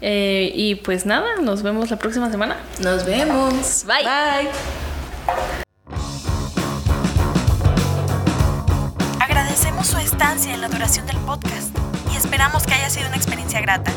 [0.00, 2.56] Eh, y pues nada, nos vemos la próxima semana.
[2.80, 3.84] nos vemos.
[3.86, 4.04] Bye.
[4.04, 4.93] Bye.
[9.20, 11.76] Agradecemos su estancia en la duración del podcast
[12.12, 13.92] y esperamos que haya sido una experiencia grata.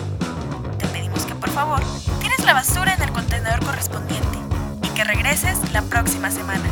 [0.78, 1.82] Te pedimos que por favor
[2.22, 4.38] tires la basura en el contenedor correspondiente
[4.84, 6.70] y que regreses la próxima semana.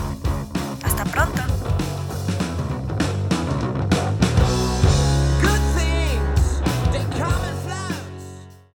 [0.83, 1.41] Hasta pronto.